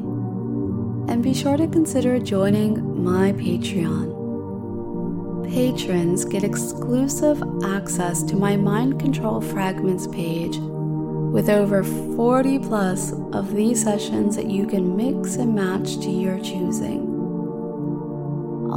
and 1.12 1.22
be 1.22 1.34
sure 1.34 1.58
to 1.58 1.68
consider 1.68 2.20
joining 2.20 3.04
my 3.04 3.34
Patreon 3.34 4.10
patrons 5.50 6.26
get 6.26 6.43
exclusive 6.43 7.41
access 7.64 8.22
to 8.22 8.36
my 8.36 8.56
Mind 8.56 9.00
Control 9.00 9.41
Fragments 9.41 10.06
page 10.06 10.58
with 10.58 11.50
over 11.50 11.84
40 11.84 12.60
plus 12.60 13.14
of 13.34 13.56
these 13.56 13.84
sessions 13.84 14.36
that 14.36 14.50
you 14.50 14.68
can 14.68 14.95
mix 14.95 15.38
and 15.38 15.56
match 15.56 15.97
to 16.02 16.10
your 16.10 16.39
choosing. 16.39 17.18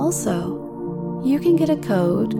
Also, 0.02 1.22
you 1.24 1.38
can 1.38 1.54
get 1.54 1.70
a 1.70 1.76
code 1.76 2.32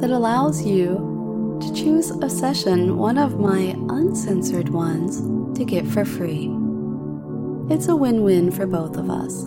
that 0.00 0.10
allows 0.10 0.64
you 0.64 1.58
to 1.60 1.74
choose 1.74 2.12
a 2.12 2.30
session, 2.30 2.96
one 2.96 3.18
of 3.18 3.40
my 3.40 3.74
uncensored 3.88 4.68
ones, 4.68 5.20
to 5.58 5.64
get 5.64 5.84
for 5.84 6.04
free. 6.04 6.48
It's 7.74 7.88
a 7.88 7.96
win 7.96 8.22
win 8.22 8.52
for 8.52 8.68
both 8.68 8.96
of 8.96 9.10
us. 9.10 9.46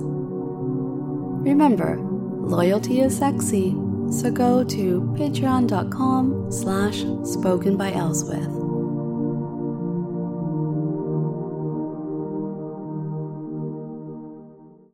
Remember, 1.48 1.98
loyalty 1.98 3.00
is 3.00 3.18
sexy, 3.18 3.72
so 4.12 4.30
go 4.30 4.62
to 4.66 5.02
patreon.com 5.18 6.52
slash 6.52 7.06
spoken 7.24 7.78
by 7.78 7.94
Elswyth. 7.94 8.61